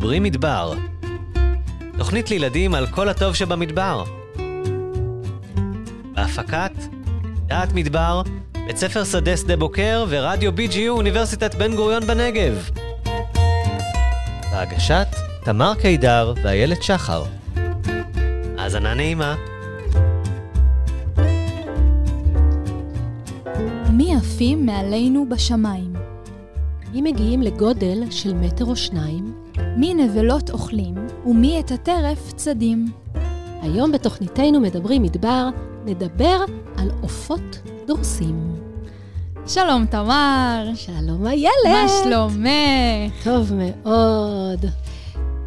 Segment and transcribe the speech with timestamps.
[0.00, 0.74] מדברים מדבר.
[1.98, 4.04] תוכנית לילדים על כל הטוב שבמדבר.
[6.14, 6.72] בהפקת
[7.46, 8.22] דעת מדבר,
[8.66, 12.70] בית ספר שדה שדה בוקר ורדיו BGU אוניברסיטת בן גוריון בנגב.
[14.52, 15.06] בהגשת
[15.44, 17.24] תמר קידר ואיילת שחר.
[18.58, 19.34] האזנה נעימה.
[23.92, 25.92] מי עפים מעלינו בשמיים?
[26.92, 29.49] מי מגיעים לגודל של מטר או שניים?
[29.76, 30.94] מי נבלות אוכלים,
[31.26, 32.86] ומי את הטרף צדים?
[33.62, 35.48] היום בתוכניתנו מדברים מדבר,
[35.84, 36.44] נדבר
[36.76, 38.56] על עופות דורסים.
[39.46, 40.70] שלום תמר.
[40.74, 41.50] שלום איילת.
[41.66, 43.24] מה שלומך?
[43.24, 44.66] טוב מאוד.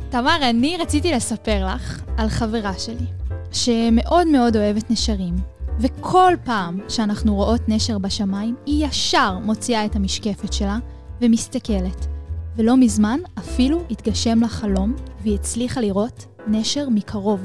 [0.09, 3.05] תמר, אני רציתי לספר לך על חברה שלי,
[3.51, 5.35] שמאוד מאוד אוהבת נשרים,
[5.79, 10.77] וכל פעם שאנחנו רואות נשר בשמיים, היא ישר מוציאה את המשקפת שלה
[11.21, 12.12] ומסתכלת.
[12.57, 17.39] ולא מזמן אפילו התגשם לה חלום, והיא הצליחה לראות נשר מקרוב.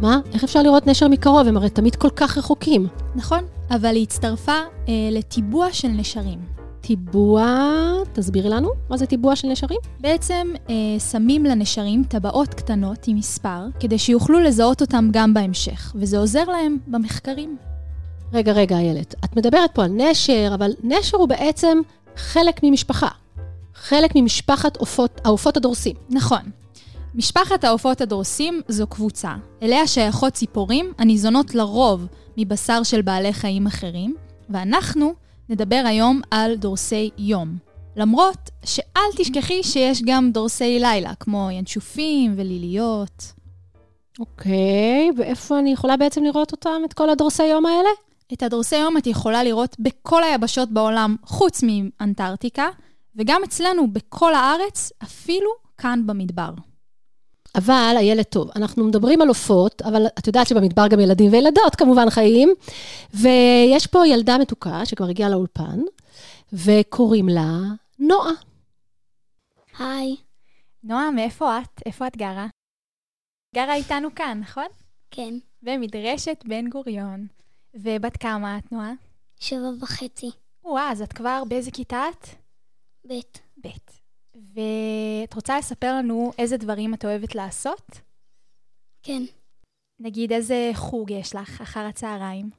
[0.00, 0.20] מה?
[0.32, 1.48] איך אפשר לראות נשר מקרוב?
[1.48, 2.86] הם הרי תמיד כל כך רחוקים.
[3.14, 4.52] נכון, אבל היא הצטרפה
[4.88, 6.38] אה, לטיבוע של נשרים.
[6.80, 7.44] טיבוע,
[8.12, 9.80] תסבירי לנו, מה זה טיבוע של נשרים?
[10.00, 10.74] בעצם אה,
[11.10, 16.78] שמים לנשרים טבעות קטנות עם מספר, כדי שיוכלו לזהות אותם גם בהמשך, וזה עוזר להם
[16.86, 17.56] במחקרים.
[18.32, 21.78] רגע, רגע, איילת, את מדברת פה על נשר, אבל נשר הוא בעצם
[22.16, 23.08] חלק ממשפחה.
[23.82, 25.96] חלק ממשפחת עופות, העופות הדורסים.
[26.10, 26.40] נכון.
[27.14, 29.34] משפחת העופות הדורסים זו קבוצה.
[29.62, 34.14] אליה שייכות ציפורים הניזונות לרוב מבשר של בעלי חיים אחרים,
[34.50, 35.14] ואנחנו
[35.48, 37.56] נדבר היום על דורסי יום.
[37.96, 43.32] למרות שאל תשכחי שיש גם דורסי לילה, כמו ינשופים וליליות.
[44.18, 47.90] אוקיי, ואיפה אני יכולה בעצם לראות אותם, את כל הדורסי יום האלה?
[48.32, 52.68] את הדורסי יום את יכולה לראות בכל היבשות בעולם, חוץ מאנטארקטיקה,
[53.16, 56.50] וגם אצלנו בכל הארץ, אפילו כאן במדבר.
[57.56, 62.10] אבל, איילת, טוב, אנחנו מדברים על עופות, אבל את יודעת שבמדבר גם ילדים וילדות כמובן
[62.10, 62.54] חיים,
[63.14, 65.80] ויש פה ילדה מתוקה שכבר הגיעה לאולפן,
[66.52, 67.58] וקוראים לה
[67.98, 68.32] נועה.
[69.78, 70.16] היי,
[70.84, 71.82] נועה, מאיפה את?
[71.86, 72.46] איפה את גרה?
[73.54, 74.66] גרה איתנו כאן, נכון?
[75.10, 77.26] כן, במדרשת בן גוריון.
[77.74, 78.92] ובת כמה את, נועה?
[79.40, 80.30] שבע וחצי,
[80.64, 82.26] וואה, אז את כבר באיזה כיתה את?
[83.04, 83.40] בית.
[83.64, 83.68] ב'.
[84.34, 88.00] ואת רוצה לספר לנו איזה דברים את אוהבת לעשות?
[89.02, 89.22] כן,
[90.00, 92.50] נגיד, איזה חוג יש לך אחר הצהריים?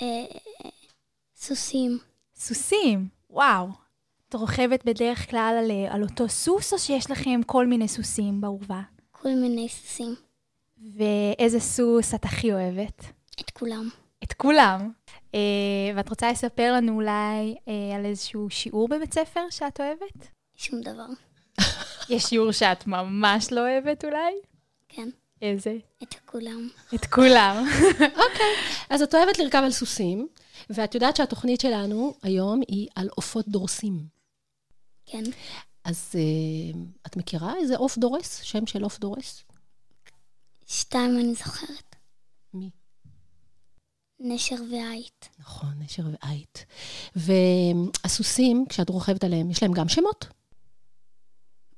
[0.00, 0.24] אה,
[1.36, 1.98] סוסים,
[2.36, 3.68] סוסים, וואו.
[4.28, 8.82] את רוכבת בדרך כלל על, על אותו סוס, או שיש לכם כל מיני סוסים באורווה?
[9.12, 10.14] כל מיני סוסים,
[10.96, 13.04] ואיזה סוס את הכי אוהבת?
[13.40, 13.88] את כולם.
[14.24, 14.92] את כולם.
[15.34, 20.28] אה, ואת רוצה לספר לנו אולי אה, על איזשהו שיעור בבית ספר שאת אוהבת?
[20.56, 21.06] שום דבר.
[22.08, 24.32] יש שיעור שאת ממש לא אוהבת אולי?
[24.88, 25.08] כן,
[25.42, 25.76] איזה?
[26.02, 26.68] את כולם.
[26.94, 27.64] את כולם.
[28.24, 28.54] אוקיי.
[28.90, 30.28] אז את אוהבת לרכב על סוסים,
[30.70, 34.06] ואת יודעת שהתוכנית שלנו היום היא על עופות דורסים.
[35.06, 35.22] כן,
[35.84, 38.42] אז אה, את מכירה איזה עוף דורס?
[38.42, 39.44] שם של עוף דורס?
[40.66, 41.93] שתיים אני זוכרת.
[44.26, 45.28] נשר ועית.
[45.38, 46.66] נכון, נשר ועית.
[47.16, 50.26] והסוסים, כשאת רוכבת עליהם, יש להם גם שמות?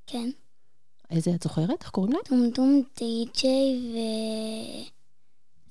[0.07, 0.31] כן,
[1.11, 1.83] איזה את זוכרת?
[1.83, 2.23] איך קוראים להם?
[2.25, 3.97] טומטום, די-ג'יי ו...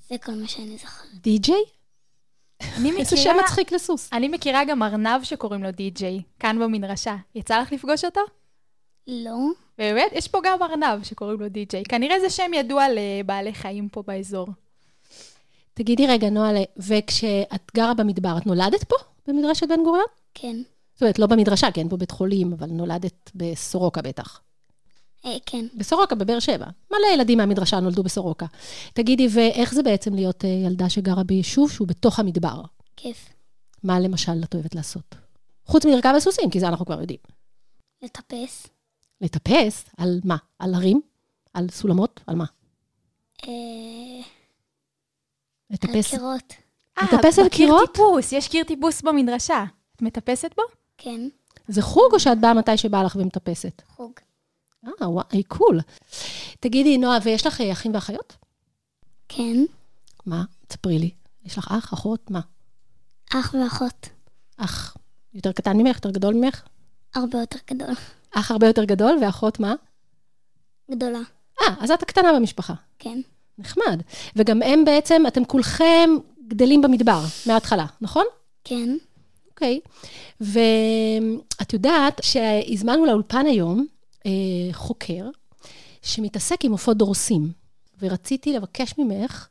[0.08, 1.22] זה כל מה שאני זוכרת.
[1.22, 1.64] די-ג'יי?
[2.62, 4.12] אני איזה שם מצחיק לסוס.
[4.12, 7.16] אני מכירה גם ארנב שקוראים לו די-ג'יי, כאן במדרשה.
[7.34, 8.20] יצא לך לפגוש אותו?
[9.06, 9.36] לא,
[9.78, 10.12] באמת?
[10.12, 11.84] יש פה גם ארנב שקוראים לו די-ג'יי.
[11.84, 14.48] כנראה זה שם ידוע לבעלי חיים פה באזור.
[15.78, 18.96] תגידי רגע, נועה, וכשאת גרה במדבר, את נולדת פה?
[19.28, 20.06] במדרשת בן גוריון?
[20.34, 20.56] כן,
[20.94, 24.40] זאת אומרת, לא במדרשה, כי אין פה בית חולים, אבל נולדת בסורוקה בטח.
[25.24, 25.66] אה, כן.
[25.74, 26.66] בסורוקה, בבאר שבע.
[26.90, 28.46] מלא ילדים מהמדרשה נולדו בסורוקה.
[28.94, 32.62] תגידי, ואיך זה בעצם להיות אה, ילדה שגרה ביישוב שהוא בתוך המדבר?
[32.96, 33.28] כיף.
[33.82, 35.14] מה למשל את אוהבת לעשות?
[35.64, 37.18] חוץ מלרכב על סוסים, כי זה אנחנו כבר יודעים.
[38.02, 38.66] לטפס.
[39.20, 39.84] לטפס?
[39.96, 40.36] על מה?
[40.58, 41.00] על הרים?
[41.54, 42.20] על סולמות?
[42.26, 42.44] על מה?
[43.44, 43.85] אה,
[45.70, 46.10] על לטפס?
[46.10, 46.54] קירות.
[47.02, 47.92] לטפס על בקיר קירות?
[47.92, 49.64] טיפוס, יש קיר טיפוס במדרשה.
[49.96, 50.62] את מטפסת בו?
[50.98, 51.20] כן,
[51.68, 53.82] זה חוג או שאת באה מתי שבא לך ומטפסת?
[53.88, 54.12] חוג.
[55.02, 55.80] אה, וואי, קול.
[56.60, 58.36] תגידי, נועה, ויש לך אה, אחים ואחיות?
[59.28, 59.56] כן,
[60.26, 60.44] מה?
[60.66, 61.10] תספרי לי.
[61.44, 62.30] יש לך אח, אחות?
[62.30, 62.40] מה?
[63.34, 64.08] אח ואחות.
[64.56, 64.96] אח
[65.34, 66.62] יותר קטן ממך, יותר גדול ממך?
[67.14, 67.94] הרבה יותר גדול.
[68.30, 69.74] אח הרבה יותר גדול, ואחות מה?
[70.90, 71.20] גדולה.
[71.62, 72.74] אה, אז את הקטנה במשפחה.
[72.98, 73.20] כן,
[73.58, 74.02] נחמד.
[74.36, 76.10] וגם הם בעצם, אתם כולכם
[76.48, 78.24] גדלים במדבר, מההתחלה, נכון?
[78.64, 78.96] כן,
[79.50, 79.80] אוקיי.
[80.40, 83.86] ואת יודעת שהזמנו לאולפן היום
[84.26, 84.30] אה,
[84.72, 85.28] חוקר
[86.02, 87.52] שמתעסק עם עופות דורסים,
[88.00, 89.48] ורציתי לבקש ממך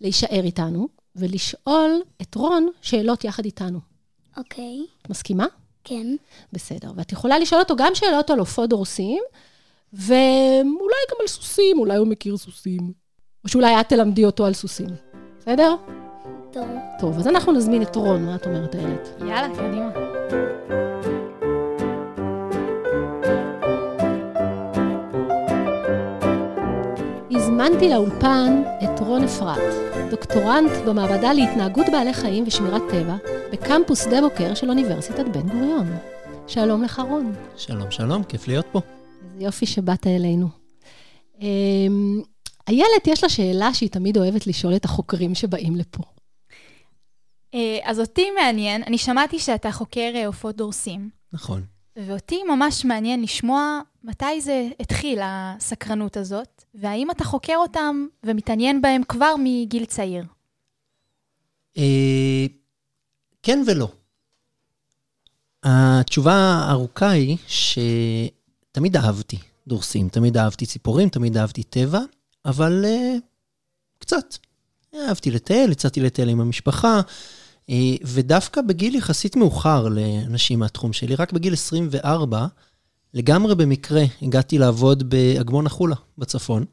[0.00, 3.78] להישאר איתנו ולשאול את רון שאלות יחד איתנו.
[4.36, 5.46] אוקיי, את מסכימה?
[5.84, 6.06] כן.
[6.52, 6.92] בסדר.
[6.96, 9.22] ואת יכולה לשאול אותו גם שאלות על עופות דורסים,
[9.92, 13.03] ואולי גם על סוסים, אולי הוא מכיר סוסים.
[13.44, 14.88] או שאולי את תלמדי אותו על סוסים.
[15.38, 15.74] בסדר?
[16.52, 16.68] טוב.
[17.00, 19.08] טוב, אז אנחנו נזמין את רון, מה את אומרת, איילת?
[19.20, 19.90] יאללה, קדימה.
[27.30, 29.74] הזמנתי לאולפן את רון אפרת,
[30.10, 33.16] דוקטורנט במעבדה להתנהגות בעלי חיים ושמירת טבע,
[33.52, 35.86] בקמפוס שדה בוקר של אוניברסיטת בן גוריון.
[36.46, 37.32] שלום לך, רון.
[37.56, 38.80] שלום, שלום, כיף להיות פה.
[39.24, 40.46] איזה יופי שבאת אלינו.
[42.68, 46.02] איילת, יש לה שאלה שהיא תמיד אוהבת לשאול את החוקרים שבאים לפה.
[47.54, 51.62] אה, אז אותי מעניין, אני שמעתי שאתה חוקר אה, עופות דורסים, נכון.
[51.96, 59.02] ואותי ממש מעניין לשמוע מתי זה התחיל, הסקרנות הזאת, והאם אתה חוקר אותם ומתעניין בהם
[59.08, 60.24] כבר מגיל צעיר.
[61.78, 62.46] אה,
[63.42, 63.88] כן ולא.
[65.62, 72.00] התשובה הארוכה היא שתמיד אהבתי דורסים, תמיד אהבתי ציפורים, תמיד אהבתי טבע,
[72.44, 73.20] אבל uh,
[73.98, 74.36] קצת.
[74.94, 77.00] אהבתי לטייל, יצאתי לטייל עם המשפחה,
[77.70, 77.72] uh,
[78.04, 82.46] ודווקא בגיל יחסית מאוחר לאנשים מהתחום שלי, רק בגיל 24,
[83.14, 86.64] לגמרי במקרה הגעתי לעבוד באגמון החולה בצפון,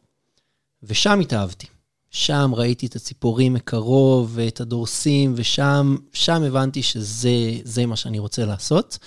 [0.83, 1.67] ושם התאהבתי.
[2.09, 8.97] שם ראיתי את הציפורים מקרוב ואת הדורסים, ושם שם הבנתי שזה מה שאני רוצה לעשות.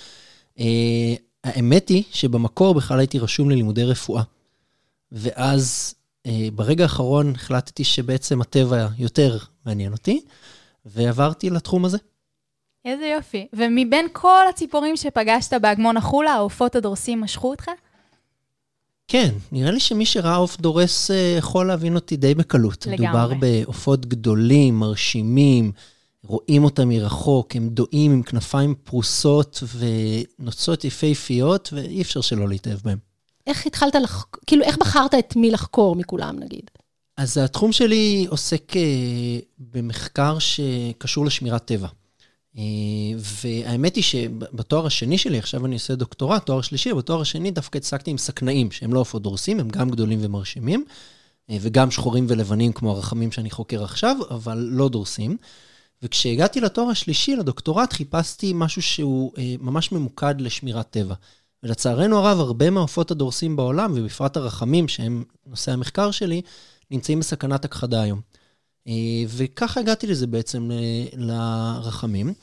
[0.57, 0.61] Uh,
[1.43, 4.23] האמת היא שבמקור בכלל הייתי רשום ללימודי רפואה.
[5.11, 5.95] ואז
[6.53, 10.21] ברגע האחרון החלטתי שבעצם הטבע יותר מעניין אותי,
[10.85, 11.97] ועברתי לתחום הזה.
[12.85, 13.47] איזה יופי.
[13.53, 17.69] ומבין כל הציפורים שפגשת באגמון החולה, העופות הדורסים משכו אותך?
[19.07, 22.87] כן, נראה לי שמי שראה עוף דורס אה, יכול להבין אותי די בקלות.
[22.87, 23.07] לגמרי.
[23.07, 25.71] מדובר בעופות גדולים, מרשימים,
[26.23, 32.97] רואים אותם מרחוק, הם דועים עם כנפיים פרוסות ונוצות יפהפיות, ואי אפשר שלא להתאהב בהם.
[33.47, 36.71] איך התחלת לחקור, כאילו, איך בחרת את מי לחקור מכולם, נגיד?
[37.17, 41.87] אז התחום שלי עוסק אה, במחקר שקשור לשמירת טבע.
[42.57, 42.63] אה,
[43.17, 48.11] והאמת היא שבתואר השני שלי, עכשיו אני עושה דוקטורט, תואר שלישי, בתואר השני דווקא הצגתי
[48.11, 50.85] עם סכנאים, שהם לא עופות דורסים, הם גם גדולים ומרשימים,
[51.49, 55.37] אה, וגם שחורים ולבנים כמו הרחמים שאני חוקר עכשיו, אבל לא דורסים.
[56.03, 61.15] וכשהגעתי לתואר השלישי, לדוקטורט, חיפשתי משהו שהוא ממש ממוקד לשמירת טבע.
[61.65, 66.41] ולצערנו הרב, הרבה מהעופות הדורסים בעולם, ובפרט הרחמים, שהם נושא המחקר שלי,
[66.91, 68.21] נמצאים בסכנת הכחדה היום.
[68.87, 68.93] אה,
[69.27, 72.33] וככה הגעתי לזה בעצם ל- לרחמים.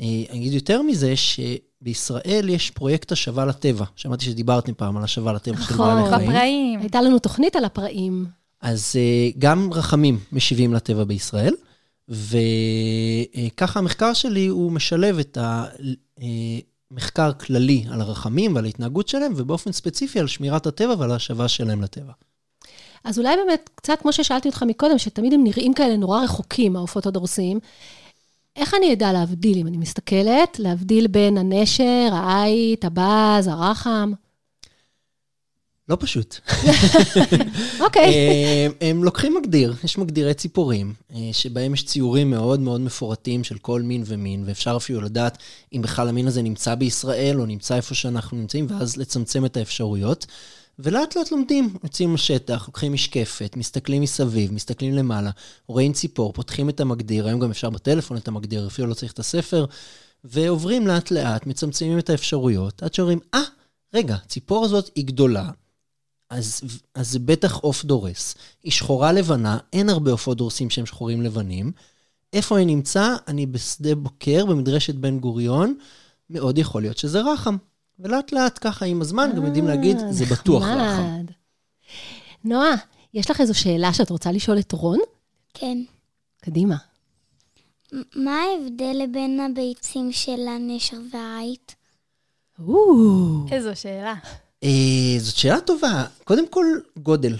[0.00, 3.84] אה, אני אגיד יותר מזה, שבישראל יש פרויקט השבה לטבע.
[3.96, 5.94] שמעתי שדיברתם פעם על השבה לטבע של נכון.
[5.94, 6.30] בעלי חיים.
[6.30, 6.80] בפראים.
[6.80, 8.26] הייתה לנו תוכנית על הפראים.
[8.62, 11.54] אז אה, גם רחמים משיבים לטבע בישראל,
[12.08, 15.38] וככה המחקר שלי הוא משלב את
[16.90, 21.82] המחקר כללי על הרחמים ועל ההתנהגות שלהם, ובאופן ספציפי על שמירת הטבע ועל ההשבה שלהם
[21.82, 22.12] לטבע.
[23.04, 27.06] אז אולי באמת, קצת כמו ששאלתי אותך מקודם, שתמיד הם נראים כאלה נורא רחוקים, העופות
[27.06, 27.58] הדורסים,
[28.56, 34.12] איך אני אדע להבדיל, אם אני מסתכלת, להבדיל בין הנשר, העית, הבז, הרחם?
[35.88, 36.36] לא פשוט.
[37.84, 38.14] אוקיי.
[38.14, 43.58] אה, הם לוקחים מגדיר, יש מגדירי ציפורים, אה, שבהם יש ציורים מאוד מאוד מפורטים של
[43.58, 45.38] כל מין ומין, ואפשר אפילו לדעת
[45.72, 50.26] אם בכלל המין הזה נמצא בישראל או נמצא איפה שאנחנו נמצאים, ואז לצמצם את האפשרויות.
[50.78, 55.30] ולאט לאט לומדים, יוצאים לשטח, לוקחים משקפת, מסתכלים מסביב, מסתכלים למעלה,
[55.66, 59.18] רואים ציפור, פותחים את המגדיר, היום גם אפשר בטלפון את המגדיר, אפילו לא צריך את
[59.18, 59.66] הספר,
[60.24, 63.44] ועוברים לאט לאט, מצמצמים את האפשרויות, עד שאומרים, אה, ah,
[63.94, 65.50] רגע, הציפור הזאת היא גדולה,
[66.30, 66.60] אז,
[66.94, 68.34] אז זה בטח עוף דורס.
[68.62, 71.72] היא שחורה לבנה, אין הרבה עופות דורסים שהם שחורים לבנים.
[72.32, 73.16] איפה היא נמצא?
[73.28, 75.74] אני בשדה בוקר, במדרשת בן גוריון,
[76.30, 77.56] מאוד יכול להיות שזה רחם.
[77.98, 80.62] ולאט לאט ככה עם הזמן גם יודעים להגיד, אה, זה בטוח.
[80.62, 81.24] רחם.
[82.44, 82.74] נועה,
[83.14, 84.98] יש לך איזו שאלה שאת רוצה לשאול את רון?
[85.54, 85.78] כן.
[86.40, 86.76] קדימה.
[88.16, 91.74] מה ההבדל בין הביצים של הנשר והעית?
[93.50, 94.14] איזו שאלה.
[94.64, 96.04] אה, זאת שאלה טובה.
[96.24, 96.66] קודם כל,
[96.98, 97.36] גודל.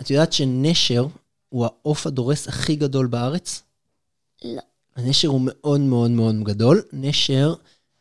[0.00, 1.06] את יודעת שנשר
[1.48, 3.62] הוא העוף הדורס הכי גדול בארץ?
[4.44, 4.62] לא.
[4.96, 6.82] הנשר הוא מאוד מאוד מאוד גדול.
[6.92, 7.54] נשר,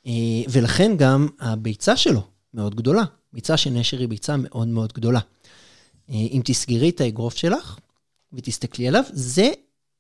[0.06, 0.12] אה,
[0.52, 2.22] ולכן גם הביצה שלו
[2.54, 3.04] מאוד גדולה.
[3.34, 5.20] ביצה של נשר היא ביצה מאוד מאוד גדולה.
[6.10, 7.78] אה, אם תסגרי את האגרוף שלך
[8.34, 9.52] ותסתכלי עליו, זה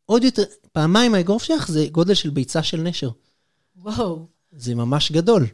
[0.05, 3.10] עוד יותר, פעמיים האגרוף שלך זה גודל של ביצה של נשר.
[3.75, 4.27] וואו.
[4.51, 5.48] זה ממש גדול.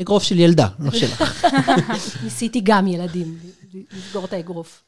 [0.00, 1.46] אגרוף של ילדה, לא שלך.
[2.24, 3.38] ניסיתי גם ילדים,
[3.92, 4.82] לסגור את האגרוף.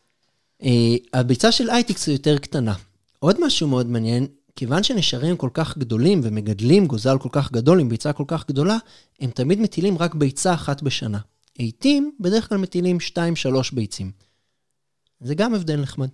[0.63, 2.75] אה, הביצה של אייטיקס היא יותר קטנה.
[3.19, 4.27] עוד משהו מאוד מעניין,
[4.57, 8.77] כיוון שנשרים כל כך גדולים ומגדלים גוזל כל כך גדול עם ביצה כל כך גדולה,
[9.21, 11.19] הם תמיד מטילים רק ביצה אחת בשנה.
[11.59, 13.19] עיטים בדרך כלל מטילים 2-3
[13.73, 14.11] ביצים.
[15.21, 16.09] זה גם הבדל נחמד.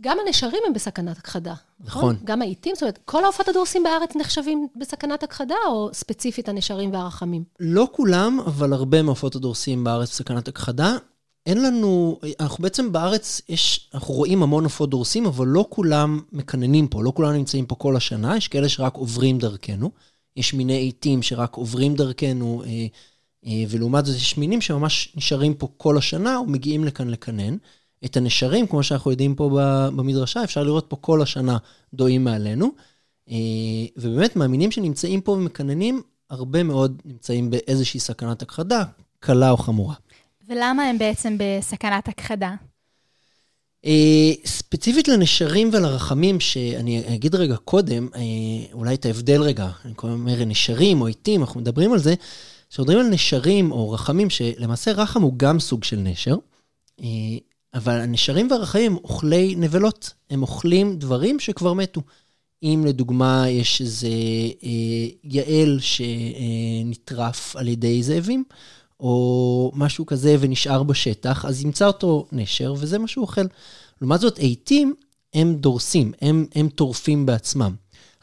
[0.00, 2.14] גם הנשרים הם בסכנת הכחדה, נכון?
[2.14, 2.16] נכון.
[2.24, 7.44] גם העיתים, זאת אומרת, כל העופות הדורסים בארץ נחשבים בסכנת הכחדה, או ספציפית הנשרים והרחמים?
[7.60, 10.96] לא כולם, אבל הרבה מעופות הדורסים בארץ בסכנת הכחדה.
[11.46, 16.88] אין לנו, אנחנו בעצם בארץ, יש, אנחנו רואים המון עופות דורסים, אבל לא כולם מקננים
[16.88, 19.90] פה, לא כולם נמצאים פה כל השנה, יש כאלה שרק עוברים דרכנו.
[20.36, 22.86] יש מיני עיתים שרק עוברים דרכנו, אה,
[23.46, 27.56] אה, ולעומת זאת יש מינים שממש נשארים פה כל השנה ומגיעים לכאן לקנן.
[28.04, 29.50] את הנשרים, כמו שאנחנו יודעים פה
[29.96, 31.58] במדרשה, אפשר לראות פה כל השנה
[31.94, 32.70] דועים מעלינו.
[33.30, 33.36] אה,
[33.96, 38.84] ובאמת, מהמינים שנמצאים פה ומקננים, הרבה מאוד נמצאים באיזושהי סכנת הכחדה,
[39.20, 39.94] קלה או חמורה.
[40.48, 42.54] ולמה הם בעצם בסכנת הכחדה?
[43.84, 48.20] אה, ספציפית לנשרים ולרחמים, שאני אגיד רגע קודם, אה,
[48.72, 52.14] אולי את ההבדל רגע, אני קורא אומר נשרים או עיתים, אנחנו מדברים על זה,
[52.70, 56.36] כשמדברים על נשרים או רחמים, שלמעשה רחם הוא גם סוג של נשר,
[57.00, 57.06] אה,
[57.74, 62.00] אבל הנשרים והרחמים אוכלי נבלות, הם אוכלים דברים שכבר מתו.
[62.62, 64.08] אם לדוגמה יש איזה
[64.62, 68.44] אה, יעל שנטרף על ידי זאבים,
[69.00, 73.44] או משהו כזה ונשאר בשטח, אז ימצא אותו נשר, וזה מה שהוא אוכל.
[74.00, 74.94] לעומת זאת, עיתים
[75.34, 77.74] הם דורסים, הם, הם טורפים בעצמם.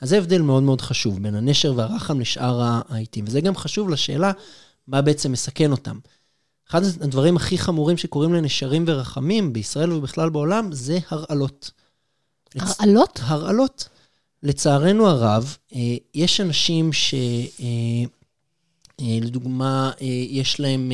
[0.02, 3.26] אז זה הבדל מאוד מאוד חשוב בין הנשר והרחם לשאר העיתים.
[3.28, 4.32] וזה גם חשוב לשאלה
[4.88, 5.98] מה בעצם מסכן אותם.
[6.70, 11.72] אחד הדברים הכי חמורים שקורים לנשרים ורחמים בישראל ובכלל בעולם זה הרעלות.
[12.56, 13.20] לצ- הרעלות?
[13.24, 13.90] הרעלות.
[14.44, 15.80] לצערנו הרב, אה,
[16.16, 17.14] יש אנשים ש...
[17.60, 18.04] אה,
[19.02, 19.92] אה, לדוגמה,
[20.30, 20.92] יש להם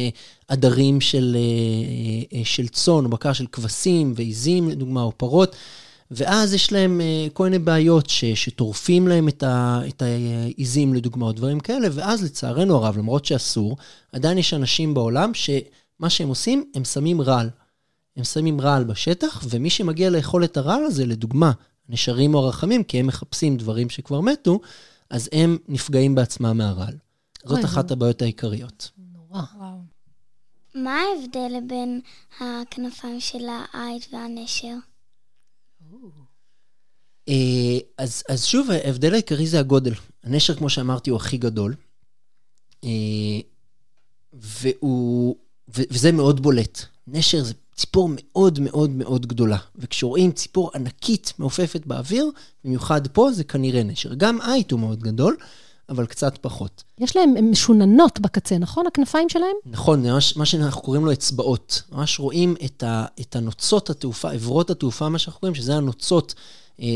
[0.47, 1.37] עדרים של,
[2.43, 5.55] של צאן או בקר של כבשים ועיזים, לדוגמה, או פרות,
[6.11, 11.25] ואז יש להם אה, כל מיני בעיות ש, שטורפים להם את, ה, את העיזים, לדוגמה,
[11.25, 13.77] או דברים כאלה, ואז לצערנו הרב, למרות שאסור,
[14.11, 17.49] עדיין יש אנשים בעולם שמה שהם עושים, הם שמים רעל.
[18.17, 21.51] הם שמים רעל בשטח, ומי שמגיע לאכול את הרעל הזה, לדוגמה,
[21.89, 24.59] נשרים או הרחמים, כי הם מחפשים דברים שכבר מתו,
[25.09, 26.97] אז הם נפגעים בעצמם מהרעל.
[27.45, 28.91] זאת אחת הבעיות העיקריות.
[29.13, 29.41] נורא.
[29.55, 29.77] וואו.
[30.75, 32.01] מה ההבדל בין
[32.39, 34.75] הכנפיים של העית והנשר?
[37.29, 39.93] אה, אז, אז שוב, ההבדל העיקרי זה הגודל.
[40.23, 41.75] הנשר, כמו שאמרתי, הוא הכי גדול,
[42.83, 42.89] אה,
[44.33, 45.35] והוא,
[45.77, 46.85] ו, וזה מאוד בולט.
[47.07, 52.31] נשר זה ציפור מאוד מאוד מאוד גדולה, וכשרואים ציפור ענקית מעופפת באוויר,
[52.63, 54.13] במיוחד פה זה כנראה נשר.
[54.13, 55.37] גם עית הוא מאוד גדול,
[55.89, 56.83] אבל קצת פחות.
[56.99, 58.87] יש להם, הן משוננות בקצה, נכון?
[58.87, 59.55] הכנפיים שלהם?
[59.65, 61.81] נכון, זה ממש מה שאנחנו קוראים לו אצבעות.
[61.91, 66.35] ממש רואים את, ה, את הנוצות התעופה, עברות התעופה, מה שאנחנו קוראים, שזה הנוצות,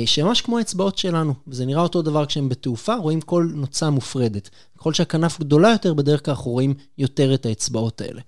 [0.06, 1.34] שממש כמו האצבעות שלנו.
[1.48, 4.50] וזה נראה אותו דבר כשהם בתעופה, רואים כל נוצה מופרדת.
[4.78, 8.22] ככל שהכנף גדולה יותר, בדרך כלל אנחנו רואים יותר את האצבעות האלה.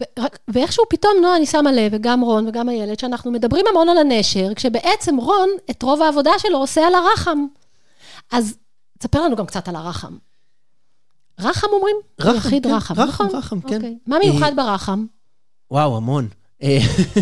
[0.00, 3.98] ורק, ואיכשהו פתאום, נועה, אני שמה לב, וגם רון וגם איילת, שאנחנו מדברים המון על
[3.98, 7.46] הנשר, כשבעצם רון, את רוב העבודה שלו עושה על הרחם.
[8.32, 8.54] אז
[8.98, 10.16] תספר לנו גם קצת על הרחם.
[11.40, 11.96] רחם אומרים?
[12.20, 13.38] רחם, יחיד כן, רחם, רחם, נכון?
[13.38, 13.74] רחם, כן.
[13.74, 13.98] אוקיי.
[14.06, 15.06] מה מיוחד ברחם?
[15.70, 16.28] וואו, המון.
[16.62, 16.78] אה,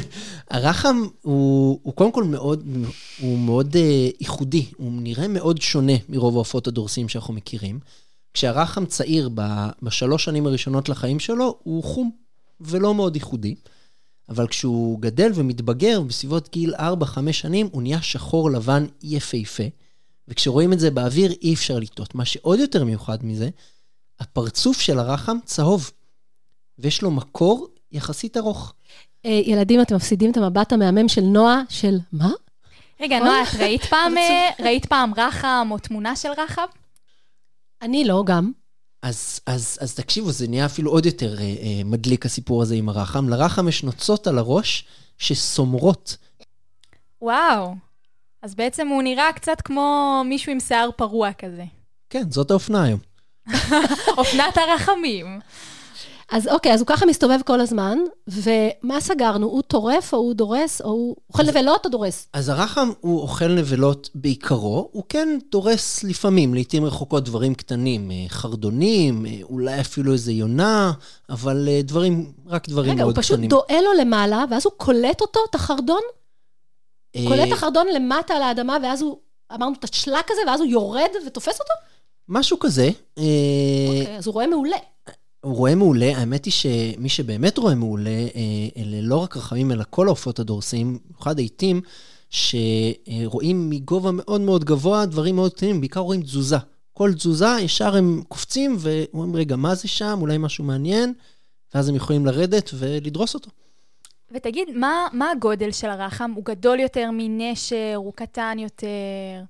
[0.50, 2.66] הרחם הוא, הוא קודם כל מאוד,
[3.20, 7.80] הוא מאוד אה, ייחודי, הוא נראה מאוד שונה מרוב העופות הדורסים שאנחנו מכירים.
[8.34, 12.10] כשהרחם צעיר ב- בשלוש שנים הראשונות לחיים שלו, הוא חום
[12.60, 13.54] ולא מאוד ייחודי.
[14.28, 16.78] אבל כשהוא גדל ומתבגר, בסביבות גיל 4-5
[17.32, 19.64] שנים, הוא נהיה שחור לבן יפהפה.
[20.28, 22.14] וכשרואים את זה באוויר, אי אפשר לטעות.
[22.14, 23.48] מה שעוד יותר מיוחד מזה,
[24.20, 25.90] הפרצוף של הרחם צהוב,
[26.78, 28.74] ויש לו מקור יחסית ארוך.
[29.26, 32.30] אה, ילדים, אתם מפסידים את המבט המהמם של נועה, של מה?
[33.00, 36.66] רגע, נועה, את ראית פעם, אה, ראית פעם רחם או תמונה של רחם?
[37.82, 38.52] אני לא, גם.
[39.02, 42.88] אז, אז, אז תקשיבו, זה נהיה אפילו עוד יותר אה, אה, מדליק הסיפור הזה עם
[42.88, 43.28] הרחם.
[43.28, 44.84] לרחם יש נוצות על הראש
[45.18, 46.16] שסומרות.
[47.22, 47.74] וואו.
[48.42, 51.64] אז בעצם הוא נראה קצת כמו מישהו עם שיער פרוע כזה.
[52.10, 53.00] כן, זאת האופנה היום.
[54.18, 55.40] אופנת הרחמים.
[56.32, 59.46] אז אוקיי, אז הוא ככה מסתובב כל הזמן, ומה סגרנו?
[59.46, 62.28] הוא טורף או הוא דורס, או הוא אוכל נבלות או דורס?
[62.32, 68.24] אז הרחם הוא אוכל נבלות בעיקרו, הוא כן דורס לפעמים, לעתים רחוקות דברים קטנים, אה,
[68.28, 70.92] חרדונים, אה, אולי אפילו איזה יונה,
[71.30, 73.50] אבל אה, דברים, רק דברים רגע, הוא מאוד פשוט קטנים.
[73.50, 76.02] דואה לו למעלה, ואז הוא קולט אותו, את החרדון?
[77.28, 79.18] קולט החרדון למטה על האדמה, ואז הוא,
[79.54, 81.72] אמרנו, את השלק הזה, ואז הוא יורד ותופס אותו?
[82.28, 82.90] משהו כזה.
[83.88, 84.76] אוקיי, אז הוא רואה מעולה.
[85.46, 89.84] הוא רואה מעולה, האמת היא שמי שבאמת רואה מעולה, אה, אלה לא רק רחמים, אלא
[89.90, 91.80] כל העופות הדורסים, במיוחד העיתים,
[92.30, 96.56] שרואים מגובה מאוד מאוד גבוה דברים מאוד קטנים, בעיקר רואים תזוזה.
[96.92, 100.18] כל תזוזה, ישר הם קופצים ואומרים, רגע, מה זה שם?
[100.20, 101.12] אולי משהו מעניין?
[101.74, 103.50] ואז הם יכולים לרדת ולדרוס אותו.
[104.30, 106.32] ותגיד, מה, מה הגודל של הרחם?
[106.36, 107.92] הוא גדול יותר מנשר?
[107.96, 109.44] הוא קטן יותר?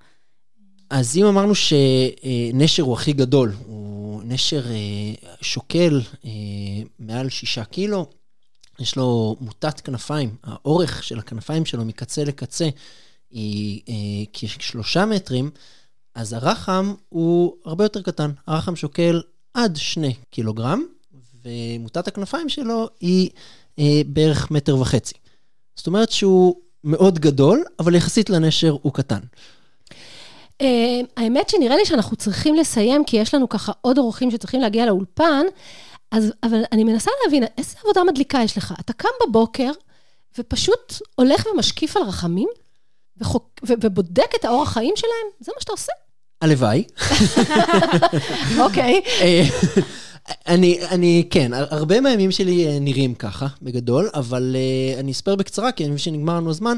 [0.91, 6.31] אז אם אמרנו שנשר הוא הכי גדול, הוא נשר אה, שוקל אה,
[6.99, 8.07] מעל שישה קילו,
[8.79, 12.69] יש לו מוטת כנפיים, האורך של הכנפיים שלו מקצה לקצה
[13.31, 13.95] היא אה,
[14.33, 15.51] כשלושה מטרים,
[16.15, 18.31] אז הרחם הוא הרבה יותר קטן.
[18.47, 19.23] הרחם שוקל
[19.55, 20.83] עד שני קילוגרם,
[21.45, 23.31] ומוטת הכנפיים שלו היא
[24.07, 25.15] בערך מטר וחצי.
[25.77, 29.21] זאת אומרת שהוא מאוד גדול, אבל יחסית לנשר הוא קטן.
[30.63, 30.67] Uh,
[31.17, 35.47] האמת שנראה לי שאנחנו צריכים לסיים, כי יש לנו ככה עוד אורחים שצריכים להגיע לאולפן,
[36.11, 38.75] אז, אבל אני מנסה להבין, איזה עבודה מדליקה יש לך?
[38.81, 39.71] אתה קם בבוקר
[40.39, 42.49] ופשוט הולך ומשקיף על רחמים,
[43.21, 45.27] וחוק, ו, ובודק את האורח חיים שלהם?
[45.41, 45.93] זה מה שאתה עושה?
[46.41, 46.85] הלוואי.
[48.65, 49.01] אוקיי.
[49.21, 49.43] אה,
[50.47, 54.57] אני, אני, כן, הרבה מהימים שלי אה, נראים ככה, בגדול, אבל
[54.99, 56.77] אני אספר בקצרה, כי אני מבין שנגמר לנו הזמן.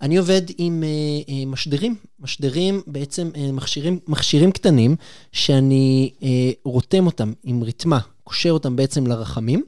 [0.00, 4.96] אני עובד עם uh, uh, משדרים, משדרים בעצם uh, מכשירים, מכשירים קטנים,
[5.32, 6.24] שאני uh,
[6.64, 9.64] רותם אותם עם רתמה, קושר אותם בעצם לרחמים,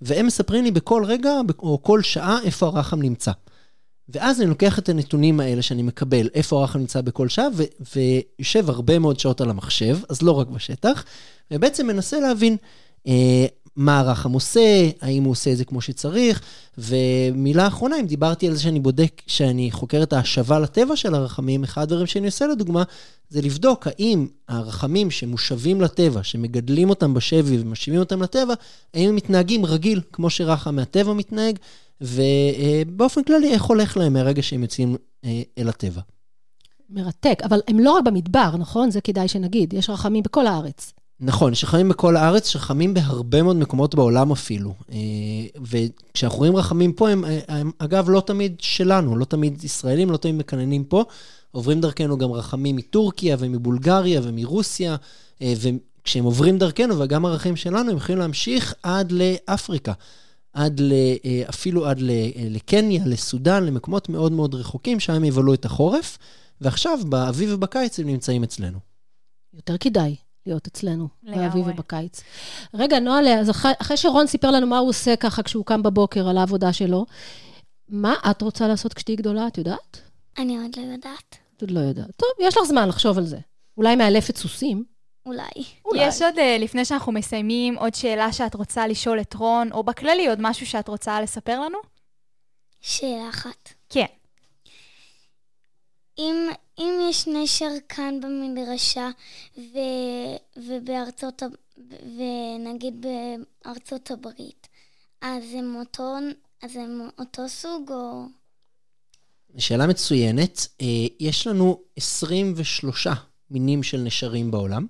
[0.00, 3.32] והם מספרים לי בכל רגע או כל שעה איפה הרחם נמצא.
[4.08, 7.62] ואז אני לוקח את הנתונים האלה שאני מקבל, איפה הרחם נמצא בכל שעה, ו-
[7.94, 11.04] ויושב הרבה מאוד שעות על המחשב, אז לא רק בשטח,
[11.50, 12.56] ובעצם מנסה להבין
[13.06, 16.40] אה, מה הרחם עושה, האם הוא עושה את זה כמו שצריך,
[16.78, 21.64] ומילה אחרונה, אם דיברתי על זה שאני בודק, שאני חוקר את ההשבה לטבע של הרחמים,
[21.64, 22.82] אחד הדברים שאני עושה לדוגמה,
[23.28, 28.54] זה לבדוק האם הרחמים שמושבים לטבע, שמגדלים אותם בשבי ומשיבים אותם לטבע,
[28.94, 31.58] האם הם מתנהגים רגיל, כמו שרחם מהטבע מתנהג,
[32.00, 36.00] ובאופן כללי, איך הולך להם מהרגע שהם יוצאים אה, אל הטבע.
[36.90, 38.90] מרתק, אבל הם לא רק במדבר, נכון?
[38.90, 40.92] זה כדאי שנגיד, יש רחמים בכל הארץ.
[41.24, 44.74] נכון, יש רחמים בכל הארץ, יש רחמים בהרבה מאוד מקומות בעולם אפילו.
[44.92, 44.96] אה,
[45.62, 50.34] וכשאנחנו רואים רחמים פה, הם, הם אגב לא תמיד שלנו, לא תמיד ישראלים, לא תמיד
[50.34, 51.04] מקננים פה.
[51.50, 54.96] עוברים דרכנו גם רחמים מטורקיה ומבולגריה ומרוסיה,
[55.42, 59.92] אה, וכשהם עוברים דרכנו, וגם הרחמים שלנו, הם יכולים להמשיך עד לאפריקה.
[60.52, 60.92] עד ל,
[61.24, 61.98] אה, אפילו עד
[62.50, 66.18] לקניה, לסודאן, למקומות מאוד מאוד רחוקים, שם הם יבלו את החורף,
[66.60, 68.78] ועכשיו, באביב ובקיץ הם נמצאים אצלנו.
[69.54, 70.16] יותר כדאי.
[70.46, 72.20] להיות אצלנו, באביב ובקיץ.
[72.74, 76.28] רגע, נועה, אז אחרי, אחרי שרון סיפר לנו מה הוא עושה ככה כשהוא קם בבוקר
[76.28, 77.06] על העבודה שלו,
[77.88, 80.00] מה את רוצה לעשות כשתהיי גדולה, את יודעת?
[80.38, 81.36] אני עוד לא יודעת.
[81.56, 82.10] את עוד לא יודעת.
[82.16, 83.38] טוב, יש לך זמן לחשוב על זה.
[83.76, 84.84] אולי מאלפת סוסים.
[85.26, 85.42] אולי.
[85.84, 86.06] אולי.
[86.06, 90.28] יש עוד, אה, לפני שאנחנו מסיימים, עוד שאלה שאת רוצה לשאול את רון, או בכללי
[90.28, 91.78] עוד משהו שאת רוצה לספר לנו?
[92.80, 93.68] שאלה אחת.
[93.88, 94.06] כן.
[96.18, 99.10] אם, אם יש נשר כאן במדרשה,
[99.58, 99.78] ו,
[100.56, 101.42] ובארצות,
[102.16, 103.06] ונגיד
[103.64, 104.68] בארצות הברית,
[105.20, 106.16] אז הם אותו,
[106.62, 108.24] אז הם אותו סוג או...
[109.58, 110.68] שאלה מצוינת.
[110.80, 110.86] אה,
[111.20, 113.06] יש לנו 23
[113.50, 114.86] מינים של נשרים בעולם,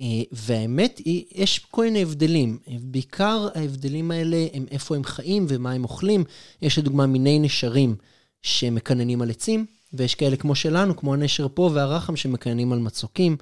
[0.00, 2.58] אה, והאמת היא, יש כל מיני הבדלים.
[2.80, 6.24] בעיקר ההבדלים האלה הם איפה הם חיים ומה הם אוכלים.
[6.62, 7.96] יש לדוגמה מיני נשרים
[8.42, 9.66] שמקננים על עצים,
[9.96, 13.36] ויש כאלה כמו שלנו, כמו הנשר פה והרחם שמקננים על מצוקים.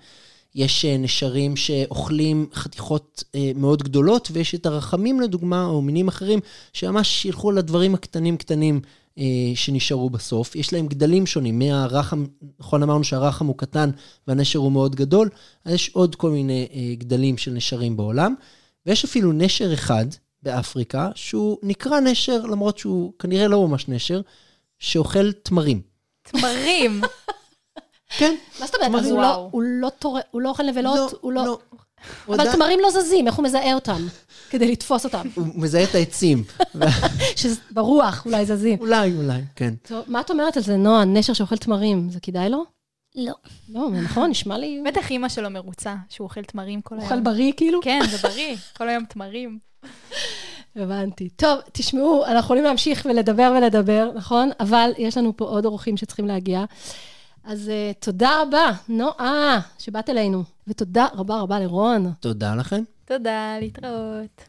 [0.54, 6.40] יש אה, נשרים שאוכלים חתיכות אה, מאוד גדולות, ויש את הרחמים לדוגמה, או מינים אחרים,
[6.72, 8.80] שממש ילכו לדברים הקטנים קטנים
[9.18, 10.56] אה, שנשארו בסוף.
[10.56, 12.24] יש להם גדלים שונים, מהרחם,
[12.60, 13.90] נכון אמרנו שהרחם הוא קטן
[14.28, 15.28] והנשר הוא מאוד גדול,
[15.64, 18.34] אז יש עוד כל מיני גדלים של נשרים בעולם,
[18.86, 20.06] ויש אפילו נשר אחד
[20.42, 24.20] באפריקה, שהוא נקרא נשר, למרות שהוא כנראה לא ממש נשר,
[24.78, 25.91] שאוכל תמרים.
[26.22, 27.00] תמרים.
[28.18, 28.34] כן.
[28.60, 29.04] מה זאת אומרת?
[29.04, 29.48] אז לא-
[30.30, 31.12] הוא לא אוכל נבלות?
[31.12, 31.44] לא, הוא לא...
[31.44, 31.58] לא.
[32.28, 34.06] אבל תמרים לא זזים, איך הוא מזהה אותם?
[34.50, 35.28] כדי לתפוס אותם.
[35.34, 36.44] הוא מזהה את העצים.
[37.40, 38.78] שברוח אולי זזים.
[38.80, 39.74] אולי, אולי, כן.
[39.82, 41.04] טוב, מה את אומרת על זה, נועה?
[41.04, 42.64] נשר שאוכל תמרים, זה כדאי לו?
[43.14, 43.34] לא.
[43.68, 44.82] לא, נכון, נשמע לי...
[44.86, 47.04] בטח אימא שלו מרוצה, שהוא אוכל תמרים כל היום.
[47.04, 47.80] אוכל בריא כאילו?
[47.82, 49.58] כן, זה בריא, כל היום תמרים.
[50.76, 51.28] הבנתי.
[51.28, 54.50] טוב, תשמעו, אנחנו יכולים להמשיך ולדבר ולדבר, נכון?
[54.60, 56.64] אבל יש לנו פה עוד אורחים שצריכים להגיע.
[57.44, 60.42] אז uh, תודה רבה, נועה, שבאת אלינו.
[60.68, 62.12] ותודה רבה רבה לרון.
[62.20, 62.82] תודה לכם.
[63.04, 64.44] תודה, להתראות.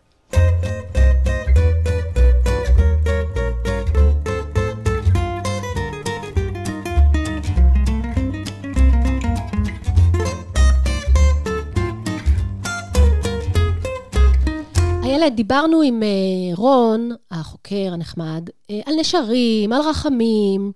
[15.03, 20.71] איילת, דיברנו עם אה, רון, החוקר הנחמד, אה, על נשרים, על רחמים,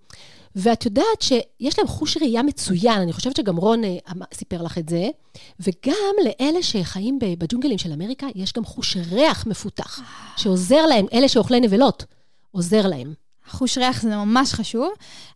[0.56, 4.78] ואת יודעת שיש להם חוש ראייה מצוין, אני חושבת שגם רון אה, אמ- סיפר לך
[4.78, 5.08] את זה,
[5.60, 10.00] וגם לאלה שחיים בג'ונגלים של אמריקה, יש גם חוש ריח מפותח,
[10.38, 12.06] שעוזר להם, אלה שאוכלי נבלות,
[12.52, 13.13] עוזר להם.
[13.50, 14.90] חוש ריח זה ממש חשוב,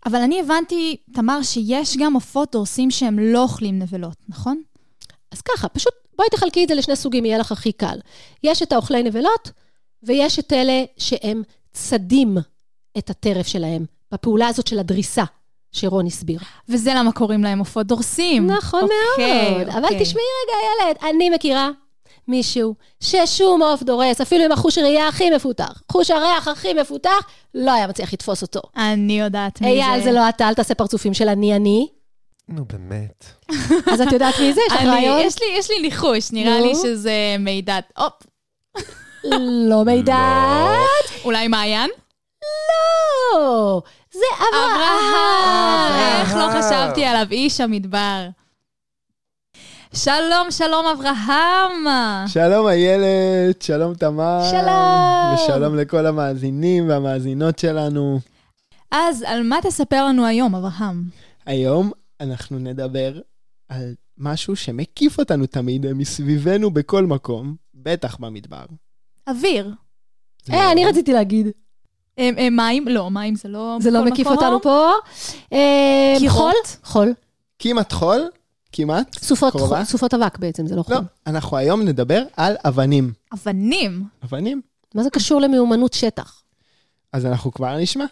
[0.05, 4.61] אבל אני הבנתי, תמר, שיש גם עופות דורסים שהם לא אוכלים נבלות, נכון?
[5.31, 7.99] אז ככה, פשוט בואי תחלקי את זה לשני סוגים, יהיה לך הכי קל.
[8.43, 9.51] יש את האוכלי נבלות,
[10.03, 12.37] ויש את אלה שהם צדים
[12.97, 15.23] את הטרף שלהם, בפעולה הזאת של הדריסה,
[15.71, 16.39] שרון הסביר.
[16.69, 18.47] וזה למה קוראים להם עופות דורסים.
[18.47, 18.81] נכון
[19.11, 19.69] אוקיי, מאוד.
[19.69, 20.01] אבל אוקיי.
[20.01, 20.57] תשמעי רגע,
[20.87, 21.69] ילד, אני מכירה
[22.27, 27.71] מישהו ששום עוף דורס, אפילו עם החוש הראייה הכי מפותח, חוש הריח הכי מפותח, לא
[27.71, 28.61] היה מצליח לתפוס אותו.
[28.77, 29.85] אני יודעת מי זה.
[29.85, 31.87] אייל, זה לא אתה, אל תעשה פרצופים של אני אני.
[32.51, 33.25] נו, באמת.
[33.93, 34.61] אז את יודעת מי זה?
[34.67, 35.19] יש לך רעיון?
[35.21, 36.59] יש לי- יש לי ניחוש, נראה.
[36.61, 37.81] לי שזה מידד.
[37.97, 38.13] הופ,
[39.69, 40.17] לא מידע.
[41.25, 41.89] אולי מעיין?
[42.43, 46.21] לא, זה אברהם.
[46.21, 46.47] איך לא.
[46.61, 48.27] חשבתי עליו, איש המדבר.
[49.93, 51.85] שלום, שלום, אברהם!
[52.27, 54.41] שלום איילת, שלום תמר.
[54.51, 55.33] שלום.
[55.33, 58.19] ושלום לכל המאזינים והמאזינות שלנו.
[58.91, 61.03] אז על מה תספר לנו היום, אברהם?
[61.45, 63.19] היום אנחנו נדבר
[63.69, 68.65] על משהו שמקיף אותנו תמיד מסביבנו בכל מקום, בטח במדבר.
[69.27, 69.73] אוויר.
[70.51, 71.47] אה, אני רציתי להגיד.
[72.19, 72.87] אה, אה, מים?
[72.87, 73.77] לא, מים זה לא...
[73.81, 74.37] זה לא מקיף מקום.
[74.37, 74.91] אותנו פה.
[75.53, 76.37] אה, קירות?
[76.37, 76.53] חול?
[76.83, 77.13] חול.
[77.59, 78.21] כמעט חול,
[78.71, 79.17] כמעט.
[79.19, 79.75] סופות קרובה?
[79.75, 81.05] חול- סופות אבק בעצם, זה לא לא, חול.
[81.27, 83.13] אנחנו היום נדבר על אבנים.
[83.33, 84.03] אבנים.
[84.23, 84.61] אבנים?
[84.95, 86.43] מה זה קשור למיומנות שטח?
[87.13, 88.05] אז אנחנו כבר נשמע.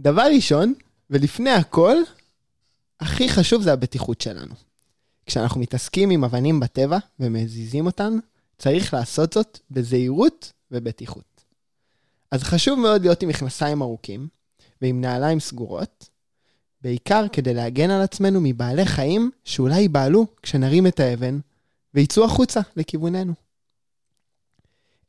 [0.00, 0.74] דבר ראשון,
[1.10, 1.96] ולפני הכל,
[3.00, 4.54] הכי חשוב זה הבטיחות שלנו.
[5.26, 8.12] כשאנחנו מתעסקים עם אבנים בטבע ומזיזים אותן,
[8.58, 11.44] צריך לעשות זאת בזהירות ובטיחות.
[12.30, 14.28] אז חשוב מאוד להיות עם מכנסיים ארוכים
[14.82, 16.08] ועם נעליים סגורות,
[16.82, 21.38] בעיקר כדי להגן על עצמנו מבעלי חיים שאולי ייבהלו כשנרים את האבן
[21.94, 23.32] ויצאו החוצה לכיווננו.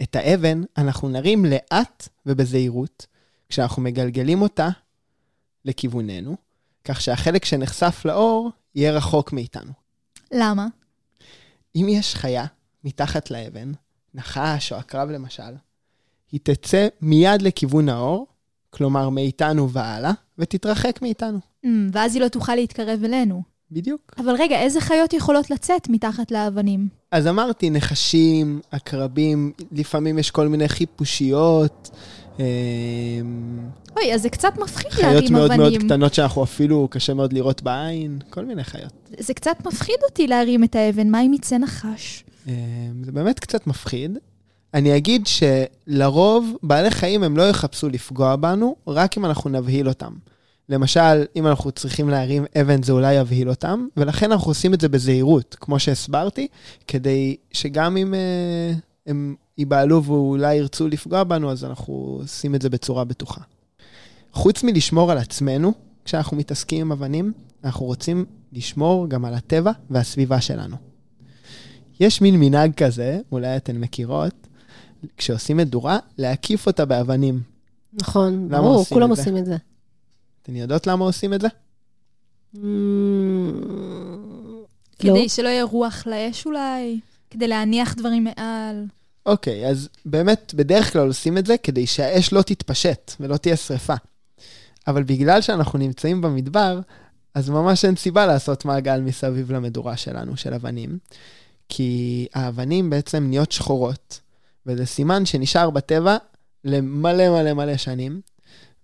[0.02, 3.06] את האבן אנחנו נרים לאט ובזהירות,
[3.50, 4.70] כשאנחנו מגלגלים אותה
[5.66, 6.38] לכיווננו,
[6.88, 9.72] כך שהחלק שנחשף לאור יהיה רחוק מאיתנו.
[10.32, 10.68] למה?
[11.76, 12.46] אם יש חיה
[12.84, 13.72] מתחת לאבן,
[14.14, 15.54] נחש או עקרב למשל,
[16.32, 18.28] היא תצא מיד לכיוון האור,
[18.70, 21.40] כלומר מאיתנו והלאה, ותתרחק מאיתנו.
[21.66, 23.42] Mm, ואז היא לא תוכל להתקרב אלינו.
[23.72, 24.14] בדיוק.
[24.18, 26.88] אבל רגע, איזה חיות יכולות לצאת מתחת לאבנים?
[27.12, 31.90] אז אמרתי, נחשים, עקרבים, לפעמים יש כל מיני חיפושיות,
[33.98, 35.88] אוי, אז זה קצת מפחיד חיות להרים מאוד מאוד אבנים.
[35.88, 38.94] קטנות שאנחנו אפילו קשה מאוד לראות בעין, כל מיני חיות.
[39.20, 42.24] זה קצת מפחיד אותי להרים את האבן, מה אם יצא נחש?
[42.48, 42.54] אמ,
[43.04, 44.18] זה באמת קצת מפחיד.
[44.74, 50.14] אני אגיד שלרוב בעלי חיים הם לא יחפשו לפגוע בנו, רק אם אנחנו נבהיל אותם.
[50.70, 54.90] למשל, אם אנחנו צריכים להרים אבן זה אולי יבהיל אותם, ולכן אנחנו עושים את זה
[54.90, 56.48] בזהירות, כמו שהסברתי,
[56.88, 62.70] כדי שגם אם uh, הם ייבהלו ואולי ירצו לפגוע בנו, אז אנחנו עושים את זה
[62.70, 63.42] בצורה בטוחה.
[64.32, 65.74] חוץ מלשמור על עצמנו,
[66.06, 70.76] כשאנחנו מתעסקים עם אבנים, אנחנו רוצים לשמור גם על הטבע והסביבה שלנו.
[72.00, 74.48] יש מין מנהג כזה, אולי אתן מכירות,
[75.18, 77.42] כשעושים מדורה, להקיף אותה באבנים.
[77.94, 79.22] נכון, ברור, עושים כולם את זה?
[79.22, 79.58] עושים את זה.
[80.42, 81.48] אתן יודעות למה עושים את זה?
[82.54, 82.62] לא.
[85.00, 87.00] כדי שלא יהיה רוח לאש אולי?
[87.30, 88.86] כדי להניח דברים מעל?
[89.28, 93.94] אוקיי, אז באמת, בדרך כלל עושים את זה כדי שהאש לא תתפשט ולא תהיה שריפה.
[94.88, 96.80] אבל בגלל שאנחנו נמצאים במדבר,
[97.34, 100.98] אז ממש אין סיבה לעשות מעגל מסביב למדורה שלנו, של אבנים.
[101.70, 104.20] כי האבנים בעצם נהיות שחורות,
[104.66, 106.18] וזה סימן שנשאר בטבע
[106.64, 108.22] למלא מלא מלא שנים,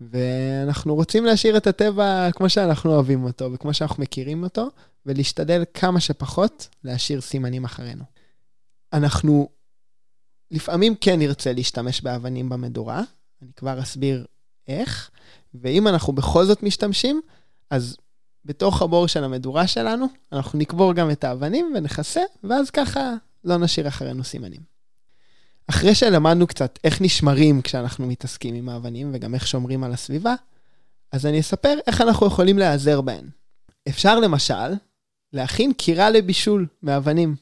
[0.01, 4.69] ואנחנו רוצים להשאיר את הטבע כמו שאנחנו אוהבים אותו וכמו שאנחנו מכירים אותו,
[5.05, 8.03] ולהשתדל כמה שפחות להשאיר סימנים אחרינו.
[8.93, 9.49] אנחנו
[10.53, 13.01] לפעמים כן נרצה להשתמש באבנים במדורה,
[13.41, 14.25] אני כבר אסביר
[14.67, 15.11] איך,
[15.53, 17.21] ואם אנחנו בכל זאת משתמשים,
[17.69, 17.97] אז
[18.45, 23.13] בתוך הבור של המדורה שלנו, אנחנו נקבור גם את האבנים ונכסה, ואז ככה
[23.43, 24.61] לא נשאיר אחרינו סימנים.
[25.67, 30.35] אחרי שלמדנו קצת איך נשמרים כשאנחנו מתעסקים עם האבנים וגם איך שומרים על הסביבה,
[31.11, 33.25] אז אני אספר איך אנחנו יכולים להיעזר בהן.
[33.89, 34.73] אפשר למשל
[35.33, 37.35] להכין קירה לבישול מאבנים.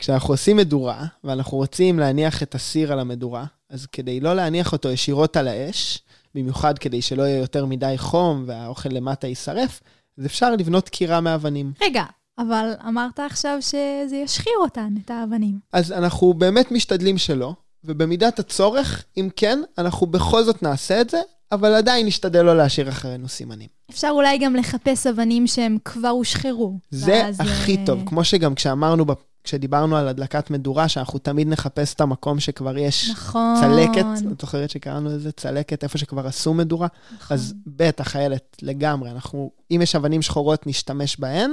[0.00, 4.88] כשאנחנו עושים מדורה, ואנחנו רוצים להניח את הסיר על המדורה, אז כדי לא להניח אותו
[4.88, 6.02] ישירות על האש,
[6.34, 9.80] במיוחד כדי שלא יהיה יותר מדי חום והאוכל למטה יישרף,
[10.18, 11.72] אז אפשר לבנות קירה מאבנים.
[11.82, 12.04] רגע,
[12.38, 15.58] אבל אמרת עכשיו שזה ישחיר אותן, את האבנים.
[15.72, 21.20] אז אנחנו באמת משתדלים שלא, ובמידת הצורך, אם כן, אנחנו בכל זאת נעשה את זה,
[21.52, 23.68] אבל עדיין נשתדל לא להשאיר אחרינו סימנים.
[23.90, 26.78] אפשר אולי גם לחפש אבנים שהם כבר הושחרו.
[26.90, 29.04] זה ואז, הכי אה, טוב, כמו שגם כשאמרנו,
[29.44, 33.56] כשדיברנו על הדלקת מדורה, שאנחנו תמיד נחפש את המקום שכבר יש נכון.
[33.60, 36.88] צלקת, את זוכרת שקראנו לזה צלקת, איפה שכבר עשו מדורה?
[37.14, 37.34] נכון.
[37.34, 39.10] אז בטח, איילת, לגמרי.
[39.10, 41.50] אנחנו, אם יש אבנים שחורות, נשתמש בהן,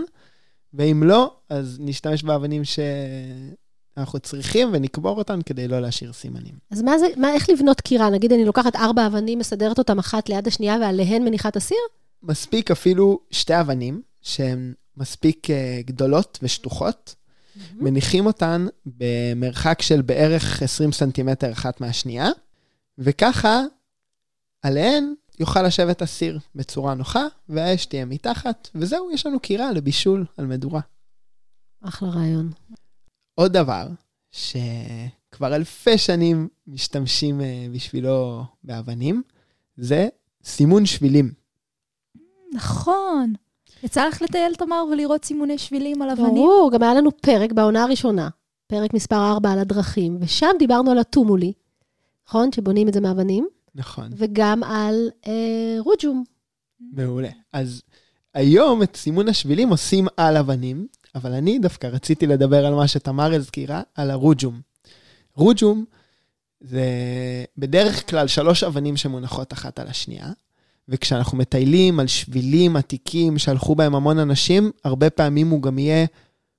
[0.74, 6.54] ואם לא, אז נשתמש באבנים שאנחנו צריכים ונקבור אותן כדי לא להשאיר סימנים.
[6.72, 8.10] אז מה זה, מה, איך לבנות קירה?
[8.10, 11.78] נגיד אני לוקחת ארבע אבנים, מסדרת אותן אחת ליד השנייה, ועליהן מניחה את הסיר?
[12.24, 17.16] מספיק אפילו שתי אבנים, שהן מספיק אה, גדולות ושטוחות,
[17.74, 22.28] מניחים אותן במרחק של בערך 20 סנטימטר אחת מהשנייה,
[22.98, 23.62] וככה
[24.62, 30.46] עליהן יוכל לשבת הסיר בצורה נוחה, והאש תהיה מתחת, וזהו, יש לנו קירה לבישול על
[30.46, 30.82] מדורה.
[31.82, 32.52] אחלה רעיון.
[33.36, 33.88] עוד דבר,
[34.32, 39.24] שכבר אלפי שנים משתמשים אה, בשבילו באבנים,
[39.78, 40.08] זה
[40.44, 41.34] סימון שבילים.
[42.54, 43.34] נכון.
[43.84, 46.34] יצא לך לטייל, תמר, ולראות סימוני שבילים על אבנים?
[46.34, 48.30] ברור, גם היה לנו פרק בעונה הראשונה,
[48.68, 51.54] פרק מספר 4 על הדרכים, ושם דיברנו על הטומולי,
[52.28, 52.52] נכון?
[52.52, 54.10] שבונים את זה מאבנים, נכון.
[54.16, 56.24] וגם על אה, רוג'ום.
[56.80, 57.30] מעולה.
[57.54, 57.82] אז
[58.34, 63.34] היום את סימון השבילים עושים על אבנים, אבל אני דווקא רציתי לדבר על מה שתמר
[63.34, 64.62] הזכירה, על הרוג'ום.
[65.36, 65.86] רוג'ום
[66.62, 66.86] זה
[67.58, 70.32] בדרך כלל שלוש אבנים שמונחות אחת על השנייה,
[70.90, 76.06] וכשאנחנו מטיילים על שבילים עתיקים שהלכו בהם המון אנשים, הרבה פעמים הוא גם יהיה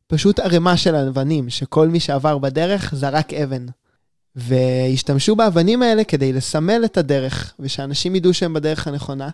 [0.06, 3.66] פשוט ערימה של אבנים, שכל מי שעבר בדרך זרק אבן.
[4.36, 9.28] והשתמשו באבנים האלה כדי לסמל את הדרך, ושאנשים ידעו שהם בדרך הנכונה.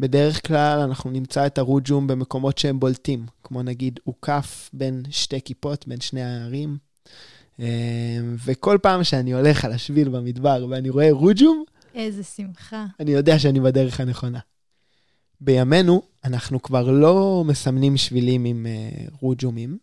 [0.00, 5.88] בדרך כלל אנחנו נמצא את הרוג'ום במקומות שהם בולטים, כמו נגיד אוכף בין שתי כיפות,
[5.88, 6.76] בין שני הערים.
[7.60, 7.66] אה,
[8.44, 12.86] וכל פעם שאני הולך על השביל במדבר ואני רואה רוג'ום, איזה שמחה.
[13.00, 14.38] אני יודע שאני בדרך הנכונה.
[15.40, 19.78] בימינו, אנחנו כבר לא מסמנים שבילים עם uh, רוג'ומים,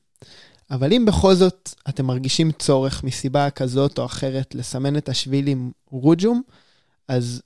[0.71, 5.71] אבל אם בכל זאת אתם מרגישים צורך מסיבה כזאת או אחרת לסמן את השביל עם
[5.89, 6.41] רוג'ום,
[7.07, 7.41] אז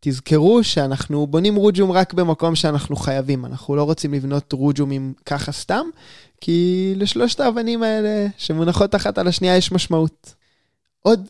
[0.00, 3.46] תזכרו שאנחנו בונים רוג'ום רק במקום שאנחנו חייבים.
[3.46, 5.86] אנחנו לא רוצים לבנות רוג'ומים ככה סתם,
[6.40, 10.34] כי לשלושת האבנים האלה שמונחות אחת על השנייה יש משמעות.
[11.02, 11.28] עוד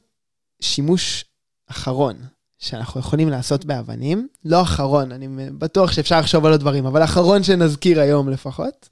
[0.60, 1.24] שימוש
[1.66, 2.16] אחרון
[2.58, 7.42] שאנחנו יכולים לעשות באבנים, לא אחרון, אני בטוח שאפשר לחשוב על עוד דברים, אבל אחרון
[7.42, 8.88] שנזכיר היום לפחות,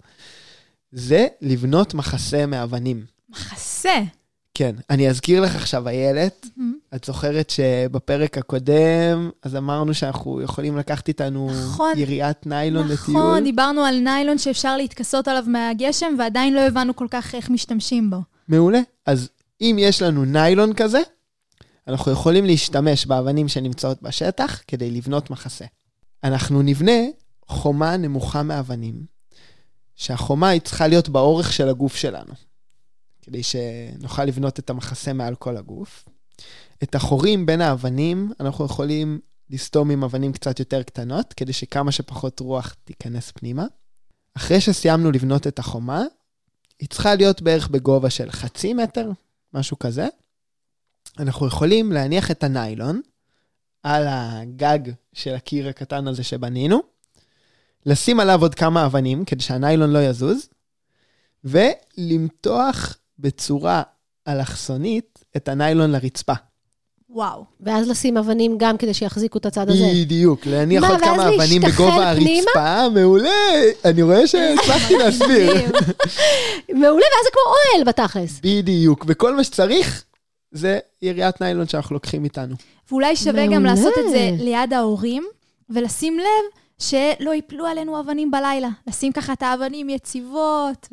[0.93, 3.05] זה לבנות מחסה מאבנים.
[3.31, 3.99] מחסה.
[4.55, 6.47] כן, אני אזכיר לך עכשיו, איילת,
[6.95, 11.93] את זוכרת שבפרק הקודם, אז אמרנו שאנחנו יכולים לקחת איתנו נכון.
[11.97, 13.17] יריעת ניילון לטיול.
[13.17, 18.11] נכון, דיברנו על ניילון שאפשר להתכסות עליו מהגשם, ועדיין לא הבנו כל כך איך משתמשים
[18.11, 18.17] בו.
[18.49, 18.81] מעולה.
[19.07, 19.29] אז
[19.61, 21.01] אם יש לנו ניילון כזה,
[21.89, 25.65] אנחנו יכולים להשתמש באבנים שנמצאות בשטח כדי לבנות מחסה.
[26.25, 27.01] אנחנו נבנה
[27.47, 29.07] חומה נמוכה מאבנים,
[29.97, 32.33] שהחומה היא צריכה להיות באורך של הגוף שלנו,
[33.23, 36.09] כדי שנוכל לבנות את המחסה מעל כל הגוף.
[36.83, 39.21] את החורים בין האבנים אנחנו יכולים
[39.51, 43.67] לסתום עם אבנים קצת יותר קטנות, כדי שכמה שפחות רוח תיכנס פנימה.
[44.37, 46.03] אחרי שסיימנו לבנות את החומה,
[46.81, 49.11] היא צריכה להיות בערך בגובה של חצי מטר,
[49.55, 50.07] משהו כזה.
[51.19, 53.01] אנחנו יכולים להניח את הניילון
[53.83, 54.79] על הגג
[55.13, 56.83] של הקיר הקטן הזה שבנינו,
[57.87, 60.49] לשים עליו עוד כמה אבנים כדי שהניילון לא יזוז,
[61.45, 63.83] ולמתוח בצורה
[64.29, 66.33] אלכסונית את הניילון לרצפה.
[67.11, 67.45] וואו.
[67.61, 69.85] ואז לשים אבנים גם כדי שיחזיקו את הצד הזה.
[69.95, 72.51] בדיוק, להניח מה, עוד כמה אבנים בגובה פנימה?
[72.55, 73.31] הרצפה, מעולה,
[73.85, 75.53] אני רואה שהצלחתי להסביר.
[76.69, 78.41] מעולה, ואז זה כמו אוהל בתכלס.
[78.43, 80.05] בדיוק, וכל מה שצריך
[80.55, 82.55] זה יריעת ניילון שאנחנו לוקחים איתנו.
[82.91, 83.65] ואולי שווה גם.
[83.65, 85.25] לעשות את זה ליד ההורים,
[85.71, 88.69] ולשים לב שלא ייפלו עלינו אבנים בלילה.
[88.87, 90.89] לשים ככה את האבנים יציבות,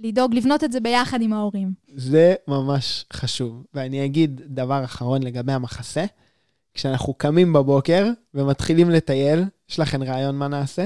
[0.00, 1.72] ולדאוג לבנות את זה ביחד עם ההורים.
[1.94, 3.64] זה ממש חשוב.
[3.74, 6.04] ואני אגיד דבר אחרון לגבי המחסה.
[6.74, 10.84] כשאנחנו קמים בבוקר ומתחילים לטייל, יש לכם רעיון מה נעשה?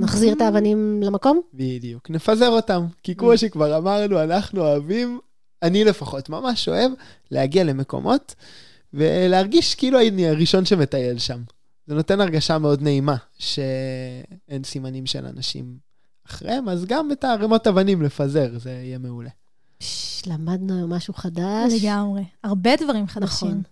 [0.00, 1.40] נחזיר את האבנים למקום?
[1.54, 2.86] בדיוק, נפזר אותם.
[3.02, 5.20] כי כמו שכבר אמרנו, אנחנו אוהבים,
[5.62, 6.92] אני לפחות ממש אוהב,
[7.30, 8.34] להגיע למקומות
[8.94, 11.42] ולהרגיש כאילו אני הראשון שמטייל שם.
[11.86, 15.76] זה נותן הרגשה מאוד נעימה, שאין סימנים של אנשים
[16.26, 19.30] אחריהם, אז גם את הערימות אבנים לפזר, זה יהיה מעולה.
[19.78, 21.72] פש, למדנו היום משהו חדש.
[21.82, 22.24] לגמרי.
[22.44, 23.48] הרבה דברים חדשים.
[23.48, 23.62] נכון.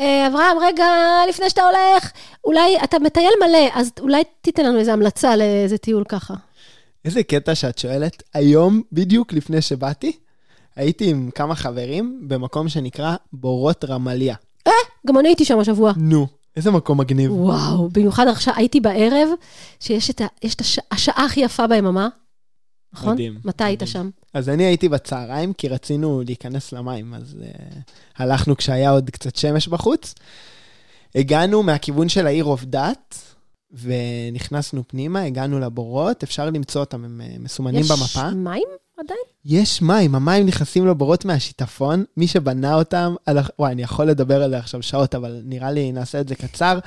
[0.00, 0.86] אה, אברהם, רגע,
[1.28, 2.12] לפני שאתה הולך,
[2.44, 6.34] אולי אתה מטייל מלא, אז אולי תיתן לנו איזו המלצה לאיזה טיול ככה.
[7.04, 8.22] איזה קטע שאת שואלת.
[8.34, 10.12] היום, בדיוק לפני שבאתי,
[10.76, 14.34] הייתי עם כמה חברים במקום שנקרא בורות רמליה.
[15.06, 15.92] גם אני הייתי שם השבוע.
[15.96, 17.32] נו, איזה מקום מגניב.
[17.32, 19.28] וואו, במיוחד עכשיו הייתי בערב,
[19.80, 22.08] שיש את, ה, יש את הש, השעה הכי יפה ביממה.
[22.92, 23.12] נכון?
[23.12, 23.92] מדהים, מתי היית מדהים.
[23.92, 24.10] שם?
[24.34, 27.80] אז אני הייתי בצהריים, כי רצינו להיכנס למים, אז uh,
[28.16, 30.14] הלכנו כשהיה עוד קצת שמש בחוץ.
[31.14, 33.18] הגענו מהכיוון של העיר עובדת,
[33.72, 38.30] ונכנסנו פנימה, הגענו לבורות, אפשר למצוא אותם, הם אה, מסומנים יש במפה.
[38.30, 39.20] מים עדיין?
[39.44, 43.38] יש מים, המים נכנסים לבורות מהשיטפון, מי שבנה אותם, על...
[43.58, 46.78] וואי, אני יכול לדבר עליה עכשיו שעות, אבל נראה לי נעשה את זה קצר.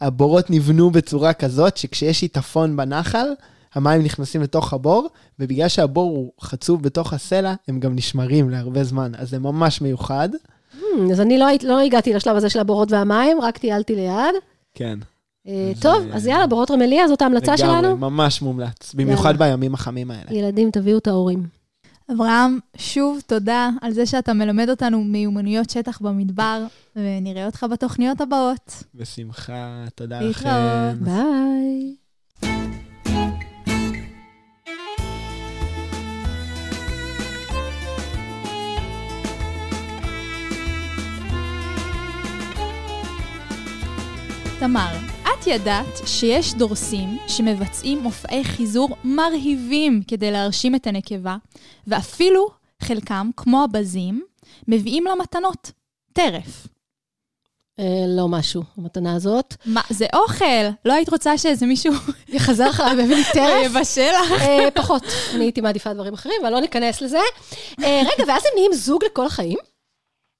[0.00, 3.28] הבורות נבנו בצורה כזאת שכשיש שיטפון בנחל,
[3.74, 9.12] המים נכנסים לתוך הבור, ובגלל שהבור הוא חצוב בתוך הסלע, הם גם נשמרים להרבה זמן,
[9.18, 10.28] אז זה ממש מיוחד.
[10.74, 14.34] Hmm, אז אני לא, לא הגעתי לשלב הזה של הבורות והמים, רק טיילתי ליד.
[14.74, 14.98] כן.
[15.48, 17.96] אה, טוב, אז יאללה, בורות רמליה, זאת ההמלצה שלנו.
[17.96, 19.36] ממש מומלץ, במיוחד.
[19.36, 20.32] בימים החמים האלה.
[20.32, 21.46] ילדים, תביאו את ההורים.
[22.12, 26.64] אברהם, שוב תודה על זה שאתה מלמד אותנו מיומנויות שטח במדבר,
[26.96, 28.82] ונראה אותך בתוכניות הבאות.
[28.94, 30.46] בשמחה, תודה להתראות.
[30.46, 31.04] לכם.
[31.04, 31.96] ביי.
[44.58, 45.05] תמר,
[45.46, 51.36] ידעת שיש דורסים שמבצעים מופעי חיזור מרהיבים כדי להרשים את הנקבה,
[51.86, 52.48] ואפילו
[52.82, 54.24] חלקם, כמו הבזים,
[54.68, 55.72] מביאים לה מתנות.
[56.12, 56.66] טרף.
[57.80, 59.54] אה, לא משהו, המתנה הזאת.
[59.66, 60.44] מה, זה אוכל!
[60.84, 61.92] לא היית רוצה שאיזה מישהו
[62.28, 63.66] יחזר אחריי והביא לי טרף?
[63.66, 64.42] יבשל לך?
[64.42, 65.02] אה, פחות.
[65.34, 67.18] אני הייתי מעדיפה דברים אחרים, אבל לא ניכנס לזה.
[67.82, 69.58] אה, רגע, ואז הם נהיים זוג לכל החיים?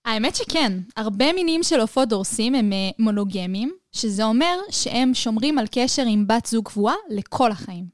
[0.06, 5.66] האמת שכן, הרבה מינים של עופות דורסים הם אה, מונוגמים, שזה אומר שהם שומרים על
[5.70, 7.84] קשר עם בת זוג קבועה לכל החיים.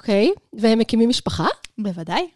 [0.00, 1.46] אוקיי, והם מקימים משפחה?
[1.78, 2.28] בוודאי.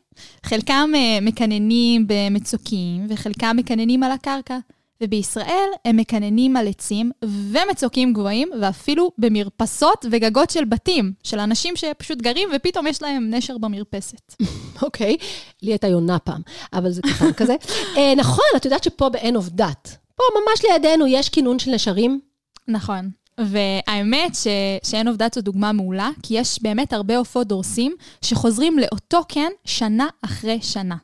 [0.46, 4.59] חלקם אה, מקננים במצוקים, וחלקם מקננים על הקרקע.
[5.03, 12.18] ובישראל הם מקננים על עצים ומצוקים גבוהים, ואפילו במרפסות וגגות של בתים, של אנשים שפשוט
[12.18, 14.35] גרים ופתאום יש להם נשר במרפסת.
[14.83, 15.16] אוקיי,
[15.62, 16.40] לי הייתה יונה פעם,
[16.72, 17.55] אבל זה קטן כזה.
[17.96, 19.96] אה, נכון, את יודעת שפה עובדת.
[20.16, 22.20] פה ממש לידינו יש כינון של נשרים.
[22.68, 23.11] נכון.
[23.38, 24.46] והאמת ש...
[24.83, 30.07] שאין עובדת זו דוגמה מעולה, כי יש באמת הרבה עופות דורסים שחוזרים לאותו קן שנה
[30.25, 30.96] אחרי שנה.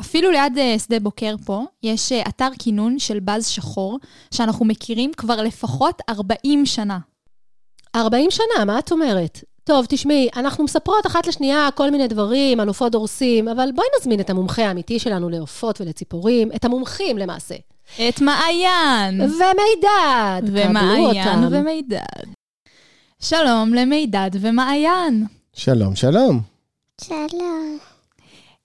[0.00, 3.98] אפילו ליד אה, שדה בוקר פה, יש אה, אתר כינון של בז שחור,
[4.34, 6.98] שאנחנו מכירים כבר לפחות 40 שנה.
[7.96, 9.44] 40 שנה, מה את אומרת?
[9.64, 14.20] טוב, תשמעי, אנחנו מספרות אחת לשנייה כל מיני דברים על עופות דורסים, אבל בואי נזמין
[14.20, 17.54] את המומחה האמיתי שלנו לעופות ולציפורים, את המומחים למעשה.
[17.96, 19.20] את מעיין!
[19.20, 21.48] ומידד, ומעיין אותם.
[21.50, 22.30] ומידד.
[23.20, 25.26] שלום למידד ומעיין.
[25.52, 26.40] שלום, שלום.
[27.00, 27.78] שלום.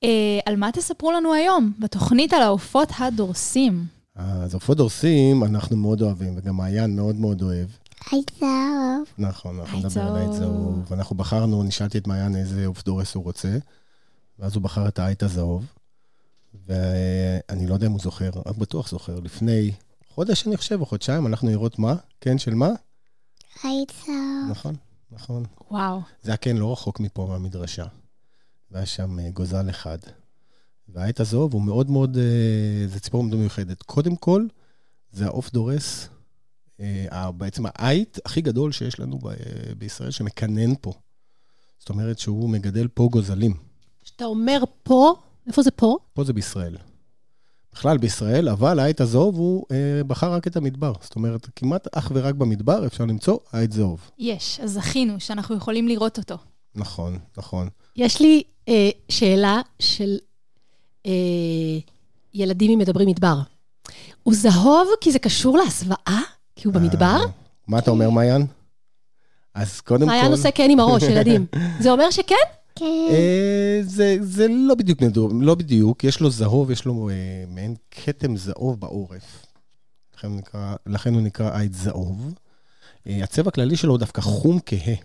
[0.03, 3.85] אה, על מה תספרו לנו היום, בתוכנית על העופות הדורסים?
[4.15, 7.67] אז עופות דורסים, אנחנו מאוד אוהבים, וגם מעיין מאוד מאוד אוהב.
[8.11, 9.03] היי זהוב.
[9.17, 10.85] נכון, אנחנו עץ נדבר על העץ זהוב.
[10.91, 13.57] ואנחנו בחרנו, אני שאלתי את מעיין איזה עוף דורס הוא רוצה,
[14.39, 15.65] ואז הוא בחר את העית הזהוב.
[16.67, 19.71] ואני לא יודע אם הוא זוכר, את בטוח זוכר, לפני
[20.13, 21.95] חודש, אני חושב, או חודשיים, הלכנו לראות מה?
[22.21, 22.69] כן של מה?
[23.63, 24.10] זהוב.
[24.49, 24.75] נכון,
[25.12, 25.43] נכון.
[25.71, 26.01] וואו.
[26.21, 27.86] זה היה כן לא רחוק מפה, מהמדרשה.
[28.71, 29.97] והיה שם אה, גוזל אחד.
[30.89, 33.84] והעט הזהוב הוא מאוד מאוד, אה, זה ציפור מאוד מיוחדת.
[33.84, 34.45] קודם כל,
[35.12, 36.10] זה העוף דורס,
[36.80, 39.19] אה, בעצם העית הכי גדול שיש לנו
[39.78, 40.93] בישראל, שמקנן פה.
[41.80, 43.54] זאת אומרת שהוא מגדל פה גוזלים.
[44.04, 45.15] כשאתה אומר פה,
[45.47, 45.97] איפה זה פה?
[46.13, 46.77] פה זה בישראל.
[47.73, 50.93] בכלל בישראל, אבל העית הזהוב הוא אה, בחר רק את המדבר.
[51.01, 54.12] זאת אומרת, כמעט אך ורק במדבר אפשר למצוא עית זהוב.
[54.17, 56.38] יש, אז זכינו שאנחנו יכולים לראות אותו.
[56.75, 57.69] נכון, נכון.
[57.95, 60.17] יש לי אה, שאלה של
[61.05, 61.12] אה,
[62.34, 63.38] ילדים עם מדברים מדבר.
[64.23, 66.22] הוא זהוב כי זה קשור להסוואה?
[66.55, 67.05] כי הוא במדבר?
[67.05, 67.26] אה,
[67.67, 68.45] מה אתה אומר, מעיין?
[69.53, 70.05] אז קודם כל...
[70.05, 71.45] מעיין עושה כן עם הראש, ילדים.
[71.84, 72.36] זה אומר שכן?
[72.76, 73.07] כן.
[73.11, 77.76] אה, זה, זה לא בדיוק נדור, לא בדיוק, יש לו זהוב, יש לו אה, מעין
[77.91, 79.45] כתם זהוב בעורף.
[80.17, 82.34] לכן הוא נקרא, לכן הוא נקרא עית זהוב.
[83.07, 84.95] אה, הצבע הכללי שלו הוא דווקא חום כהה.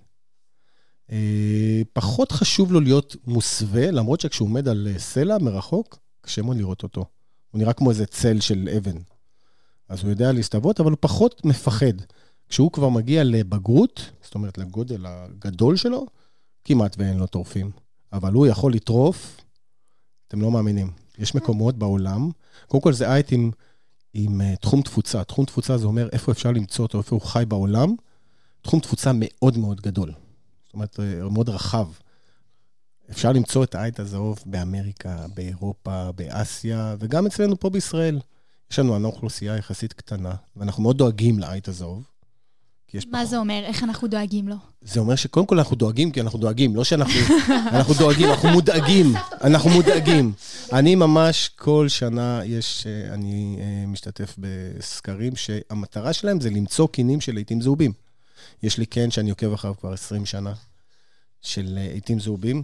[1.92, 7.04] פחות חשוב לו להיות מוסווה, למרות שכשהוא עומד על סלע מרחוק, קשה מאוד לראות אותו.
[7.50, 8.96] הוא נראה כמו איזה צל של אבן.
[9.88, 11.92] אז הוא יודע להסתוות, אבל הוא פחות מפחד.
[12.48, 16.06] כשהוא כבר מגיע לבגרות, זאת אומרת לגודל הגדול שלו,
[16.64, 17.70] כמעט ואין לו טורפים.
[18.12, 19.40] אבל הוא יכול לטרוף,
[20.28, 20.90] אתם לא מאמינים.
[21.18, 22.30] יש מקומות בעולם,
[22.66, 25.24] קודם כל זה עית עם, uh, תחום תפוצה.
[25.24, 27.94] תחום תפוצה זה אומר איפה אפשר למצוא אותו, איפה הוא חי בעולם.
[28.62, 30.12] תחום תפוצה מאוד מאוד גדול.
[30.64, 31.86] זאת אומרת, אה, מאוד רחב.
[33.10, 38.20] אפשר למצוא את העית הזהוב באמריקה, באירופה, באסיה, וגם אצלנו פה בישראל.
[38.70, 42.09] יש לנו אוכלוסייה יחסית קטנה, ואנחנו מאוד דואגים לעית הזהוב.
[42.90, 43.28] כי יש מה פחות.
[43.28, 43.62] זה אומר?
[43.64, 44.56] איך אנחנו דואגים לו?
[44.82, 47.20] זה אומר שקודם כל אנחנו דואגים, כי אנחנו דואגים, לא שאנחנו...
[47.74, 49.14] אנחנו דואגים, אנחנו מודאגים.
[49.44, 50.32] אנחנו מודאגים.
[50.72, 52.86] אני ממש, כל שנה יש...
[52.86, 57.92] אה, אני אה, משתתף בסקרים שהמטרה שלהם זה למצוא קינים של עיתים זהובים.
[58.62, 60.52] יש לי קן שאני עוקב אחריו כבר 20 שנה,
[61.42, 62.62] של עיתים אה, זהובים.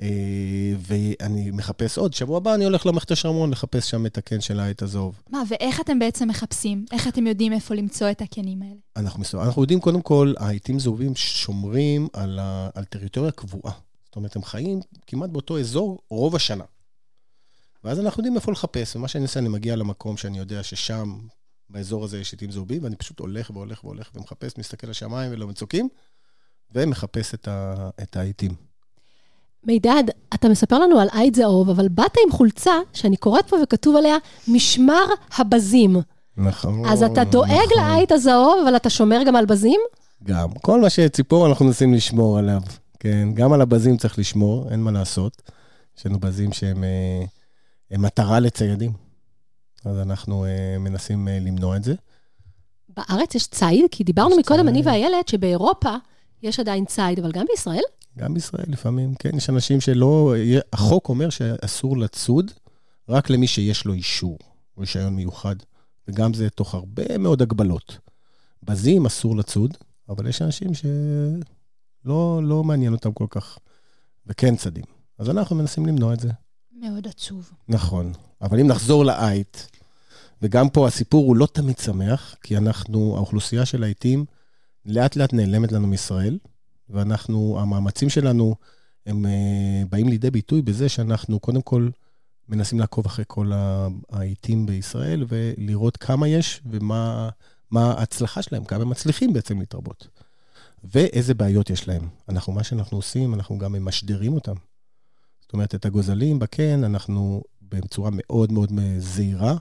[0.00, 2.12] אה, ואני מחפש עוד.
[2.14, 5.22] שבוע הבא אני הולך למכתש רמון לחפש שם את הקן של העט הזהוב.
[5.30, 6.84] מה, ואיך אתם בעצם מחפשים?
[6.92, 8.74] איך אתם יודעים איפה למצוא את הקנים האלה?
[8.96, 13.72] אנחנו, מסתובב, אנחנו יודעים, קודם כל, העיתים זהובים שומרים על, ה, על טריטוריה קבועה.
[14.04, 16.64] זאת אומרת, הם חיים כמעט באותו אזור רוב השנה.
[17.84, 21.18] ואז אנחנו יודעים איפה לחפש, ומה שאני עושה, אני מגיע למקום שאני יודע ששם,
[21.70, 25.88] באזור הזה יש עיתים זהובים, ואני פשוט הולך והולך והולך ומחפש, מסתכל לשמיים ולמצוקים,
[26.74, 27.34] ומחפש
[28.02, 28.71] את העיתים.
[29.64, 30.04] מידד,
[30.34, 34.16] אתה מספר לנו על עית זהוב, אבל באת עם חולצה שאני קוראת פה וכתוב עליה
[34.48, 35.04] משמר
[35.38, 35.96] הבזים.
[36.36, 36.86] נכון.
[36.86, 37.84] אז אתה דואג נכון.
[37.84, 39.80] לעית הזהוב, אבל אתה שומר גם על בזים?
[40.24, 40.48] גם.
[40.52, 42.60] כל מה שציפור אנחנו מנסים לשמור עליו.
[43.00, 45.42] כן, גם על הבזים צריך לשמור, אין מה לעשות.
[45.98, 48.92] יש לנו בזים שהם אה, מטרה לציידים.
[49.84, 51.94] אז אנחנו אה, מנסים אה, למנוע את זה.
[52.96, 53.84] בארץ יש ציד?
[53.90, 55.94] כי דיברנו מקודם, אני ואיילת, שבאירופה
[56.42, 57.82] יש עדיין ציד, אבל גם בישראל?
[58.18, 60.34] גם בישראל לפעמים, כן, יש אנשים שלא,
[60.72, 62.50] החוק אומר שאסור לצוד
[63.08, 64.38] רק למי שיש לו אישור,
[64.78, 65.56] רישיון מיוחד,
[66.08, 67.98] וגם זה תוך הרבה מאוד הגבלות.
[68.62, 69.76] בזים אסור לצוד,
[70.08, 73.58] אבל יש אנשים שלא לא מעניין אותם כל כך,
[74.26, 74.84] וכן צדים.
[75.18, 76.30] אז אנחנו מנסים למנוע את זה.
[76.72, 77.50] מאוד עצוב.
[77.68, 79.70] נכון, אבל אם נחזור לעית,
[80.42, 84.24] וגם פה הסיפור הוא לא תמיד שמח, כי אנחנו, האוכלוסייה של העיתים
[84.86, 86.38] לאט לאט נעלמת לנו מישראל.
[86.92, 88.54] ואנחנו, המאמצים שלנו,
[89.06, 91.88] הם uh, באים לידי ביטוי בזה שאנחנו קודם כל
[92.48, 93.50] מנסים לעקוב אחרי כל
[94.10, 97.30] העיתים בישראל ולראות כמה יש ומה
[97.74, 100.08] ההצלחה שלהם, כמה הם מצליחים בעצם להתרבות.
[100.84, 102.08] ואיזה בעיות יש להם.
[102.28, 104.54] אנחנו, מה שאנחנו עושים, אנחנו גם משדרים אותם.
[105.40, 109.56] זאת אומרת, את הגוזלים בקן, אנחנו בצורה מאוד מאוד זהירה,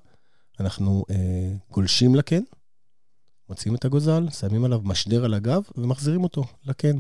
[0.60, 2.42] אנחנו אה, גולשים לקן,
[3.50, 6.98] מוציאים את הגוזל, שמים עליו משדר על הגב ומחזירים אותו לקן.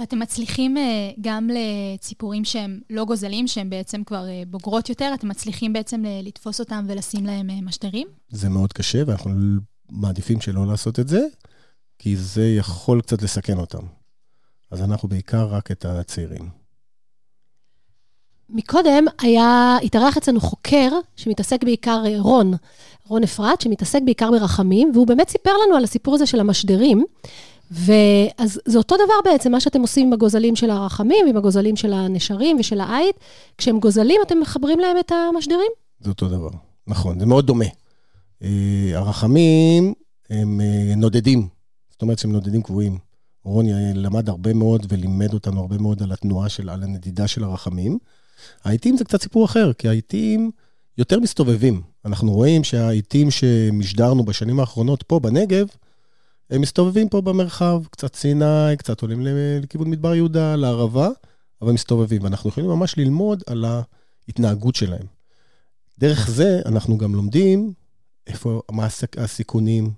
[0.00, 5.28] ואתם מצליחים אה, גם לציפורים שהם לא גוזלים, שהם בעצם כבר אה, בוגרות יותר, אתם
[5.28, 8.08] מצליחים בעצם לתפוס אותם ולשים להם אה, משדרים?
[8.28, 9.30] זה מאוד קשה, ואנחנו
[9.90, 11.20] מעדיפים שלא לעשות את זה,
[11.98, 13.82] כי זה יכול קצת לסכן אותם.
[14.70, 16.48] אז אנחנו בעיקר רק את הצעירים.
[18.48, 22.52] מקודם היה, התארח אצלנו חוקר שמתעסק בעיקר, רון,
[23.06, 27.04] רון אפרת, שמתעסק בעיקר ברחמים, והוא באמת סיפר לנו על הסיפור הזה של המשדרים.
[27.70, 31.92] ואז זה אותו דבר בעצם, מה שאתם עושים עם הגוזלים של הרחמים, עם הגוזלים של
[31.92, 33.16] הנשרים ושל העית,
[33.58, 35.70] כשהם גוזלים, אתם מחברים להם את המשדרים?
[36.00, 36.50] זה אותו דבר,
[36.86, 37.64] נכון, זה מאוד דומה.
[38.42, 39.94] אה, הרחמים
[40.30, 41.48] הם אה, נודדים,
[41.90, 42.98] זאת אומרת שהם נודדים קבועים.
[43.44, 47.98] רוני למד הרבה מאוד ולימד אותנו הרבה מאוד על התנועה של, על הנדידה של הרחמים.
[48.64, 50.50] העיתים זה קצת סיפור אחר, כי העיתים
[50.98, 51.82] יותר מסתובבים.
[52.04, 55.66] אנחנו רואים שהעיתים שמשדרנו בשנים האחרונות פה בנגב,
[56.50, 59.26] הם מסתובבים פה במרחב, קצת סיני, קצת עולים
[59.62, 61.08] לכיוון מדבר יהודה, לערבה,
[61.62, 62.22] אבל מסתובבים.
[62.22, 63.64] ואנחנו יכולים ממש ללמוד על
[64.28, 65.06] ההתנהגות שלהם.
[65.98, 67.72] דרך זה אנחנו גם לומדים
[68.26, 69.90] איפה, מה הסיכונים,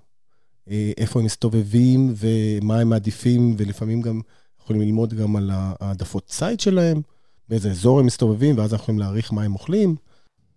[0.69, 4.21] אה, איפה הם מסתובבים ומה הם מעדיפים, ולפעמים גם
[4.63, 7.01] יכולים ללמוד גם על העדפות ציד שלהם,
[7.49, 9.95] באיזה אזור הם מסתובבים, ואז אנחנו יכולים להעריך מה הם אוכלים.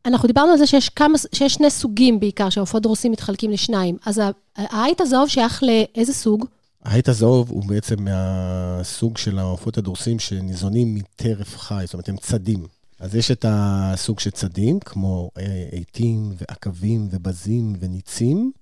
[0.06, 3.96] אנחנו דיברנו על זה שיש, כמה, שיש שני סוגים בעיקר, שהעופות דורסים מתחלקים לשניים.
[4.06, 4.20] אז
[4.56, 6.44] העית הזהוב שייך לאיזה סוג?
[6.84, 12.66] העית הזהוב הוא בעצם מהסוג של העופות הדורסים שניזונים מטרף חי, זאת אומרת, הם צדים.
[13.00, 15.30] אז יש את הסוג של צדים, כמו
[15.72, 18.52] עיתים ועקבים ובזים וניצים,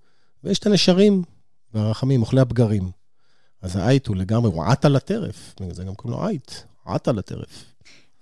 [0.45, 1.23] ויש את הנשרים
[1.75, 2.91] והרחמים, אוכלי הפגרים.
[3.63, 7.09] אז העית הוא לגמרי, הוא עט על הטרף, בגלל זה גם קוראים לו עית, עט
[7.09, 7.74] על הטרף.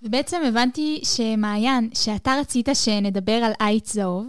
[0.03, 4.27] ובעצם הבנתי שמעיין, שאתה רצית שנדבר על עית זהוב,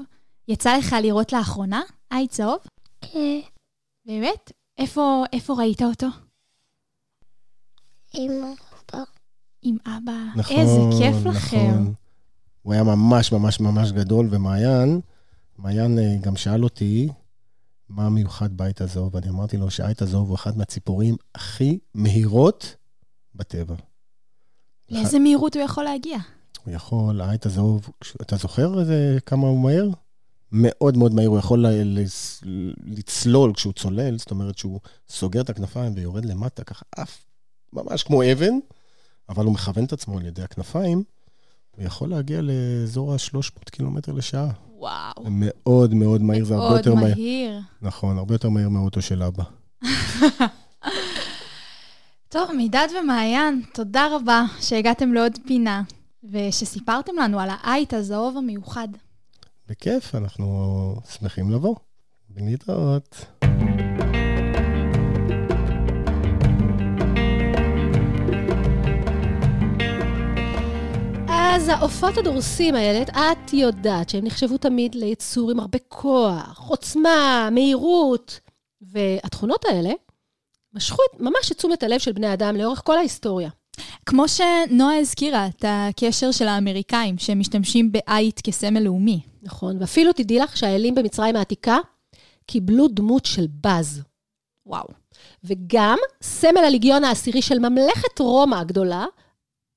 [0.49, 2.59] יצא לך לראות לאחרונה עית זהוב?
[3.01, 3.41] כן.
[4.07, 4.53] באמת?
[4.79, 6.07] איפה, איפה ראית אותו?
[8.13, 9.03] עם אבא.
[9.63, 10.19] עם אבא.
[10.37, 11.33] נכון, איזה כיף נכון.
[11.33, 11.93] לכם.
[12.63, 15.01] הוא היה ממש ממש ממש גדול, ומעיין,
[15.59, 17.09] מעיין אה, גם שאל אותי
[17.89, 22.77] מה מיוחד בעית הזהוב, ואני אמרתי לו שהעית הזהוב הוא אחת מהציפורים הכי מהירות
[23.35, 23.75] בטבע.
[24.91, 26.19] לאיזה מהירות הוא יכול להגיע?
[26.65, 27.89] הוא יכול, העית הזהוב,
[28.23, 29.89] אתה זוכר איזה, כמה הוא מהר?
[30.53, 31.67] מאוד מאוד מהיר, הוא יכול
[32.87, 37.25] לצלול כשהוא צולל, זאת אומרת שהוא סוגר את הכנפיים ויורד למטה, ככה עף,
[37.73, 38.55] ממש כמו אבן,
[39.29, 41.03] אבל הוא מכוון את עצמו על ידי הכנפיים,
[41.77, 44.49] הוא יכול להגיע לאזור ה-300 קילומטר לשעה.
[44.79, 45.25] וואו.
[45.31, 47.17] מאוד מאוד מהיר, זה הרבה יותר מאוד מהיר.
[47.17, 47.61] מהיר.
[47.83, 49.45] נכון, הרבה יותר מהיר מהאוטו של אבא.
[52.35, 55.83] טוב, מידד ומעיין, תודה רבה שהגעתם לעוד פינה,
[56.25, 58.89] ושסיפרתם לנו על העית הזהוב המיוחד.
[59.69, 61.75] בכיף, אנחנו שמחים לבוא.
[62.31, 63.27] ולהתראות.
[71.29, 78.41] אז העופות הדורסים האלה, את יודעת שהם נחשבו תמיד ליצור עם הרבה כוח, עוצמה, מהירות,
[78.83, 79.91] והתכונות האלה
[80.75, 83.51] משכו ממש את תשומת הלב של בני אדם לאורך כל ההיסטוריה.
[84.07, 89.21] כמו שנועה הזכירה, את הקשר של האמריקאים, שהם משתמשים בעית כסמל לאומי.
[89.43, 91.79] נכון, ואפילו תדעי לך שהאלים במצרים העתיקה
[92.47, 94.03] קיבלו דמות של בז.
[94.67, 94.87] וואו.
[95.45, 99.05] וגם סמל הליגיון העשירי של ממלכת רומא הגדולה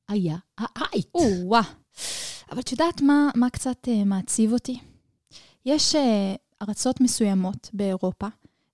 [0.09, 1.07] היה העית.
[1.15, 1.61] או-אה.
[2.51, 4.79] אבל את יודעת מה, מה קצת uh, מעציב אותי?
[5.65, 5.99] יש uh,
[6.67, 8.27] ארצות מסוימות באירופה,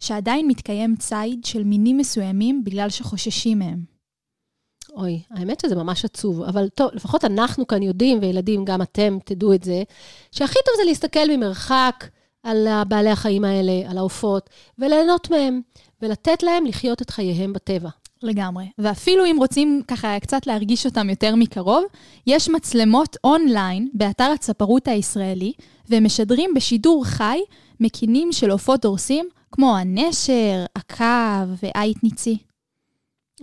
[0.04, 3.84] שעדיין מתקיים ציד של מינים מסוימים בגלל שחוששים מהם.
[4.96, 9.54] אוי, האמת שזה ממש עצוב, אבל טוב, לפחות אנחנו כאן יודעים, וילדים, גם אתם תדעו
[9.54, 9.84] את זה,
[10.32, 12.06] שהכי טוב זה להסתכל ממרחק
[12.44, 14.50] על בעלי החיים האלה, על העופות,
[14.80, 15.62] וליהנות מהם,
[16.02, 17.90] ולתת להם לחיות את חייהם בטבע.
[18.24, 18.66] לגמרי.
[18.78, 21.84] ואפילו אם רוצים ככה קצת להרגיש אותם יותר מקרוב,
[22.28, 25.54] יש מצלמות אונליין באתר הצפרות הישראלי,
[25.90, 27.40] והם משדרים בשידור חי
[27.80, 32.38] מקינים של עופות דורסים, כמו הנשר, הקו ועית ניצי.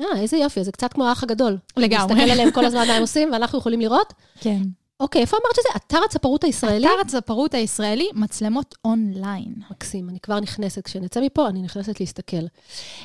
[0.01, 1.59] אה, איזה יופי, זה קצת כמו האח הגדול.
[1.77, 2.15] לגמרי.
[2.15, 4.13] להסתכל עליהם כל הזמן מה הם עושים, ואנחנו יכולים לראות.
[4.41, 4.63] כן.
[5.01, 5.69] אוקיי, איפה אמרת שזה?
[5.77, 6.87] אתר הצפרות הישראלי?
[6.87, 9.55] אתר הצפרות הישראלי, מצלמות אונליין.
[9.71, 10.85] מקסים, אני כבר נכנסת.
[10.85, 12.47] כשנצא מפה, אני נכנסת להסתכל.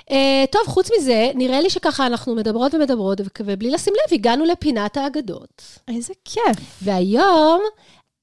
[0.10, 0.14] Uh,
[0.52, 5.80] טוב, חוץ מזה, נראה לי שככה אנחנו מדברות ומדברות, ובלי לשים לב, הגענו לפינת האגדות.
[5.88, 6.80] איזה כיף.
[6.82, 7.62] והיום,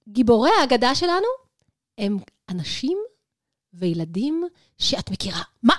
[0.08, 1.26] גיבורי האגדה שלנו
[1.98, 2.18] הם
[2.50, 2.98] אנשים
[3.72, 4.44] וילדים
[4.78, 5.42] שאת מכירה.
[5.62, 5.74] מה?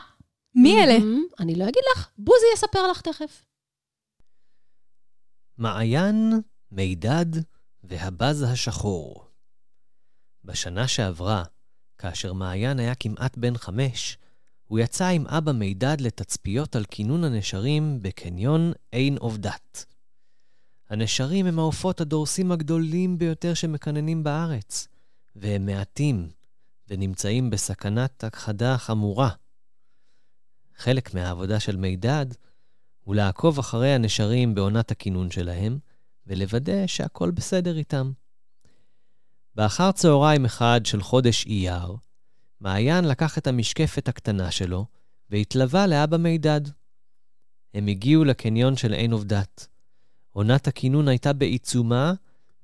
[0.55, 0.99] מי אלה?
[0.99, 3.45] מהמם, אני לא אגיד לך, בוזי יספר לך תכף.
[5.57, 6.33] מעיין,
[6.71, 7.25] מידד
[7.83, 9.27] והבז השחור.
[10.43, 11.43] בשנה שעברה,
[11.97, 14.17] כאשר מעיין היה כמעט בן חמש,
[14.67, 19.85] הוא יצא עם אבא מידד לתצפיות על כינון הנשרים בקניון עין עובדת.
[20.89, 24.87] הנשרים הם העופות הדורסים הגדולים ביותר שמקננים בארץ,
[25.35, 26.29] והם מעטים,
[26.89, 29.29] ונמצאים בסכנת הכחדה חמורה.
[30.75, 32.25] חלק מהעבודה של מידד
[33.03, 35.79] הוא לעקוב אחרי הנשרים בעונת הכינון שלהם,
[36.27, 38.11] ולוודא שהכל בסדר איתם.
[39.55, 41.95] באחר צהריים אחד של חודש אייר,
[42.59, 44.85] מעיין לקח את המשקפת הקטנה שלו,
[45.29, 46.61] והתלווה לאבא מידד.
[47.73, 49.67] הם הגיעו לקניון של עין עובדת.
[50.31, 52.13] עונת הכינון הייתה בעיצומה,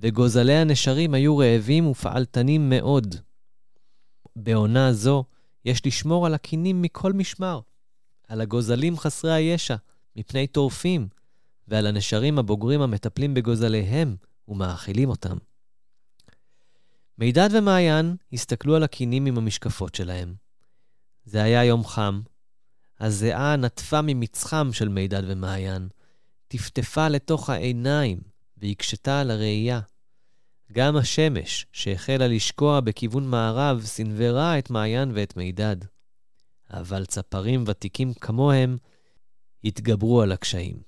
[0.01, 3.15] וגוזלי הנשרים היו רעבים ופעלתנים מאוד.
[4.43, 5.23] בעונה זו
[5.65, 7.59] יש לשמור על הקינים מכל משמר,
[8.27, 9.75] על הגוזלים חסרי הישע,
[10.15, 11.07] מפני טורפים,
[11.67, 14.15] ועל הנשרים הבוגרים המטפלים בגוזליהם
[14.47, 15.37] ומאכילים אותם.
[17.17, 20.35] מידד ומעיין הסתכלו על הקינים עם המשקפות שלהם.
[21.25, 22.21] זה היה יום חם.
[22.99, 25.87] הזיעה נטפה ממצחם של מידד ומעיין,
[26.47, 28.21] טפטפה לתוך העיניים
[28.57, 29.79] והקשתה על הראייה.
[30.71, 35.77] גם השמש, שהחלה לשקוע בכיוון מערב, סנוורה את מעיין ואת מידד.
[36.69, 38.77] אבל צפרים ותיקים כמוהם
[39.63, 40.81] התגברו על הקשיים.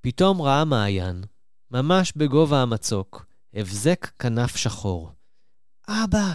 [0.00, 1.24] פתאום ראה מעיין,
[1.70, 5.12] ממש בגובה המצוק, הבזק כנף שחור.
[5.88, 6.32] אבא,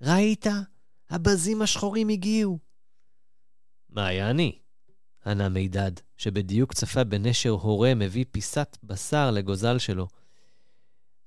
[0.00, 0.46] ראית?
[1.10, 2.58] הבזים השחורים הגיעו.
[3.90, 4.58] מעייני,
[5.26, 10.08] ענה מידד, שבדיוק צפה בנשר הורה מביא פיסת בשר לגוזל שלו.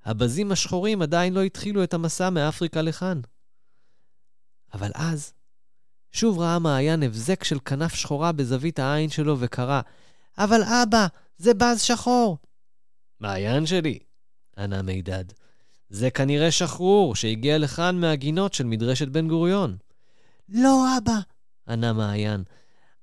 [0.08, 3.22] הבזים השחורים עדיין לא התחילו את המסע מאפריקה לכאן.
[4.74, 5.34] אבל אז,
[6.12, 9.82] שוב ראה מעיין הבזק של כנף שחורה בזווית העין שלו וקרא,
[10.38, 12.38] אבל אבא, זה בז שחור.
[13.20, 13.99] מעיין שלי,
[14.58, 15.24] ענה מידד,
[15.89, 19.78] זה כנראה שחרור שהגיע לכאן מהגינות של מדרשת בן גוריון.
[20.49, 21.20] לא, אבא,
[21.68, 22.43] ענה מעיין,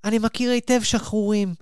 [0.05, 1.55] אני מכיר היטב שחרורים.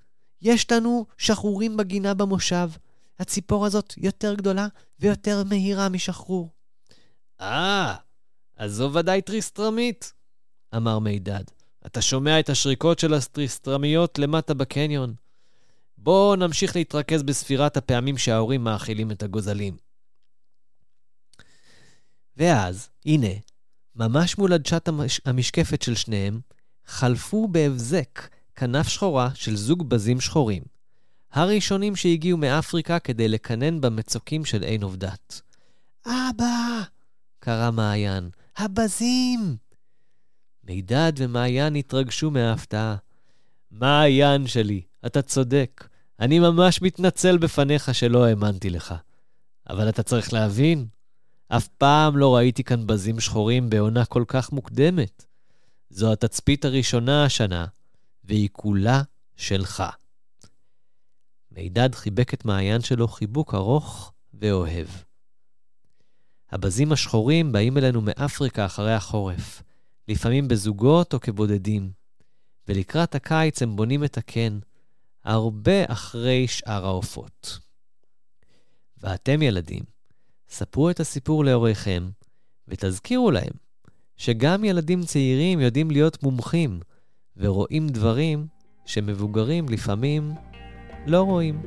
[0.42, 2.70] יש לנו שחרורים בגינה במושב.
[3.18, 4.66] הציפור הזאת יותר גדולה
[5.00, 6.50] ויותר מהירה משחרור.
[7.40, 7.94] אה,
[8.56, 10.12] אז זו ודאי טריסטרמית,
[10.76, 11.44] אמר מידד.
[11.86, 15.14] אתה שומע את השריקות של הטריסטרמיות למטה בקניון.
[15.98, 19.76] בואו נמשיך להתרכז בספירת הפעמים שההורים מאכילים את הגוזלים.
[22.36, 23.28] ואז, הנה,
[23.94, 25.20] ממש מול עדשת המש...
[25.24, 26.40] המשקפת של שניהם,
[26.86, 30.62] חלפו בהבזק כנף שחורה של זוג בזים שחורים.
[31.32, 35.40] הראשונים שהגיעו מאפריקה כדי לקנן במצוקים של עין עובדת.
[36.06, 36.80] אבא!
[37.38, 38.30] קרא מעיין.
[38.56, 39.56] הבזים!
[40.64, 42.96] מידד ומעיין התרגשו מההפתעה.
[43.70, 45.88] מעיין שלי, אתה צודק.
[46.20, 48.94] אני ממש מתנצל בפניך שלא האמנתי לך.
[49.70, 50.86] אבל אתה צריך להבין,
[51.48, 55.24] אף פעם לא ראיתי כאן בזים שחורים בעונה כל כך מוקדמת.
[55.90, 57.66] זו התצפית הראשונה השנה,
[58.24, 59.02] והיא כולה
[59.36, 59.82] שלך.
[61.56, 64.86] מידד חיבק את מעיין שלו חיבוק ארוך ואוהב.
[66.50, 69.62] הבזים השחורים באים אלינו מאפריקה אחרי החורף,
[70.08, 71.90] לפעמים בזוגות או כבודדים,
[72.68, 74.58] ולקראת הקיץ הם בונים את הקן,
[75.24, 77.58] הרבה אחרי שאר העופות.
[78.98, 79.82] ואתם, ילדים,
[80.48, 82.10] ספרו את הסיפור להוריכם,
[82.68, 83.52] ותזכירו להם
[84.16, 86.80] שגם ילדים צעירים יודעים להיות מומחים,
[87.36, 88.46] ורואים דברים
[88.86, 90.34] שמבוגרים לפעמים
[91.06, 91.60] לא רואים.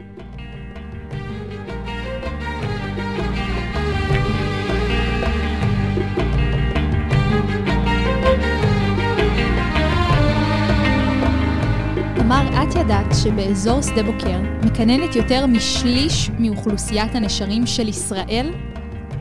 [12.15, 18.53] תמר, את ידעת שבאזור שדה בוקר מקננת יותר משליש מאוכלוסיית הנשרים של ישראל?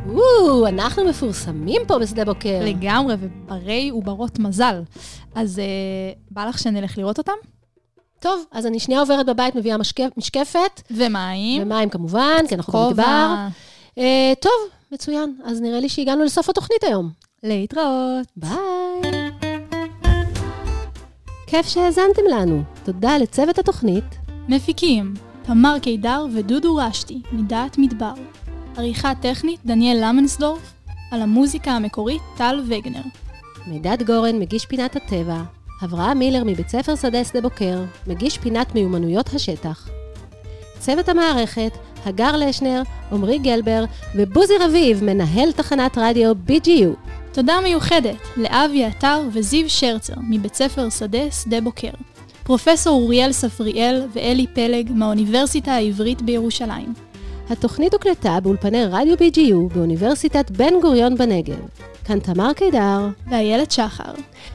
[0.08, 2.60] או, אנחנו מפורסמים פה בשדה בוקר.
[2.64, 4.82] לגמרי, וברי וברות מזל.
[5.34, 5.64] אז אה,
[6.30, 7.53] בא לך שנלך לראות אותם?
[8.25, 11.62] טוב, אז אני שנייה עוברת בבית, מביאה משקף, משקפת, ומים.
[11.62, 13.35] ומים כמובן, כי אנחנו במדבר.
[13.99, 14.53] אה, טוב,
[14.93, 15.37] מצוין.
[15.45, 17.11] אז נראה לי שהגענו לסוף התוכנית היום.
[17.43, 18.27] להתראות.
[18.37, 18.55] ביי.
[21.47, 22.62] כיף שהאזנתם לנו.
[22.85, 24.05] תודה לצוות התוכנית.
[24.49, 28.14] מפיקים, תמר קידר ודודו רשתי, מדעת מדבר.
[28.77, 30.72] עריכה טכנית, דניאל למנסדורף.
[31.11, 33.03] על המוזיקה המקורית, טל וגנר.
[33.66, 35.43] מידד גורן, מגיש פינת הטבע.
[35.85, 39.89] אברהם מילר מבית ספר שדה שדה בוקר, מגיש פינת מיומנויות השטח.
[40.78, 41.72] צוות המערכת,
[42.07, 42.82] הגר לשנר,
[43.12, 47.11] עמרי גלבר ובוזי רביב, מנהל תחנת רדיו BGU.
[47.32, 51.91] תודה מיוחדת לאבי עטר וזיו שרצר מבית ספר שדה שדה בוקר.
[52.43, 57.03] פרופסור אוריאל ספריאל ואלי פלג מהאוניברסיטה העברית בירושלים.
[57.51, 61.57] התוכנית הוקלטה באולפני רדיו BGU באוניברסיטת בן גוריון בנגב.
[62.05, 64.12] כאן תמר קידר, ואיילת שחר.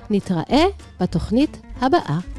[0.10, 0.66] נתראה
[1.02, 2.39] בתוכנית הבאה.